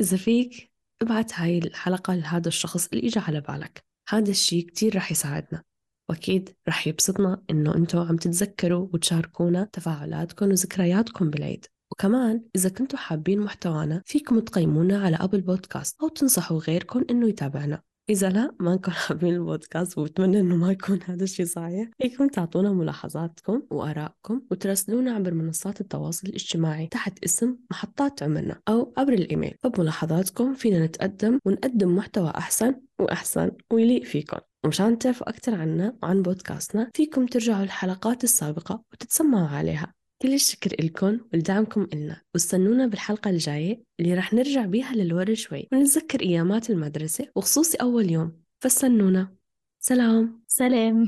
إذا 0.00 0.16
فيك 0.16 0.72
ابعت 1.02 1.32
هاي 1.34 1.58
الحلقة 1.58 2.14
لهذا 2.14 2.48
الشخص 2.48 2.88
اللي 2.92 3.08
إجا 3.08 3.20
على 3.20 3.40
بالك. 3.40 3.84
هذا 4.08 4.30
الشيء 4.30 4.66
كتير 4.66 4.96
رح 4.96 5.10
يساعدنا 5.10 5.64
وأكيد 6.08 6.56
رح 6.68 6.86
يبسطنا 6.86 7.42
إنه 7.50 7.74
أنتوا 7.74 8.04
عم 8.04 8.16
تتذكروا 8.16 8.88
وتشاركونا 8.92 9.64
تفاعلاتكم 9.64 10.46
وذكرياتكم 10.46 11.30
بالعيد. 11.30 11.66
وكمان 11.90 12.44
إذا 12.56 12.68
كنتوا 12.68 12.98
حابين 12.98 13.40
محتوانا 13.40 14.02
فيكم 14.06 14.40
تقيمونا 14.40 15.02
على 15.02 15.16
أبل 15.16 15.40
بودكاست 15.40 16.00
أو 16.02 16.08
تنصحوا 16.08 16.58
غيركم 16.58 17.04
إنه 17.10 17.28
يتابعنا. 17.28 17.82
إذا 18.10 18.28
لا 18.28 18.54
ما 18.60 18.74
نكون 18.74 18.94
حابين 19.04 19.34
البودكاست 19.34 19.98
وبتمنى 19.98 20.40
إنه 20.40 20.56
ما 20.56 20.72
يكون 20.72 21.00
هذا 21.04 21.24
الشيء 21.24 21.46
صحيح 21.46 21.88
فيكم 22.02 22.28
تعطونا 22.28 22.72
ملاحظاتكم 22.72 23.62
وآرائكم 23.70 24.42
وتراسلونا 24.50 25.12
عبر 25.12 25.34
منصات 25.34 25.80
التواصل 25.80 26.28
الاجتماعي 26.28 26.86
تحت 26.86 27.24
اسم 27.24 27.56
محطات 27.70 28.22
عمرنا 28.22 28.60
أو 28.68 28.92
عبر 28.96 29.12
الإيميل. 29.12 29.54
فبملاحظاتكم 29.62 30.54
فينا 30.54 30.86
نتقدم 30.86 31.38
ونقدم 31.44 31.96
محتوى 31.96 32.30
أحسن 32.30 32.74
وأحسن 33.00 33.50
ويليق 33.72 34.02
فيكم. 34.04 34.38
ومشان 34.64 34.98
تعرفوا 34.98 35.28
أكثر 35.28 35.54
عنا 35.54 35.96
وعن 36.02 36.22
بودكاستنا 36.22 36.90
فيكم 36.94 37.26
ترجعوا 37.26 37.64
الحلقات 37.64 38.24
السابقة 38.24 38.82
وتتسمعوا 38.92 39.48
عليها. 39.48 39.97
كل 40.22 40.34
الشكر 40.34 40.72
إلكم 40.80 41.20
ولدعمكم 41.34 41.86
إلنا 41.92 42.22
واستنونا 42.34 42.86
بالحلقة 42.86 43.30
الجاية 43.30 43.82
اللي 44.00 44.14
رح 44.14 44.34
نرجع 44.34 44.64
بيها 44.66 44.92
للورا 44.94 45.34
شوي 45.34 45.68
ونتذكر 45.72 46.20
أيامات 46.20 46.70
المدرسة 46.70 47.28
وخصوصي 47.36 47.76
أول 47.76 48.10
يوم 48.10 48.42
فاستنونا. 48.60 49.36
سلام. 49.80 50.42
سلام. 50.46 51.06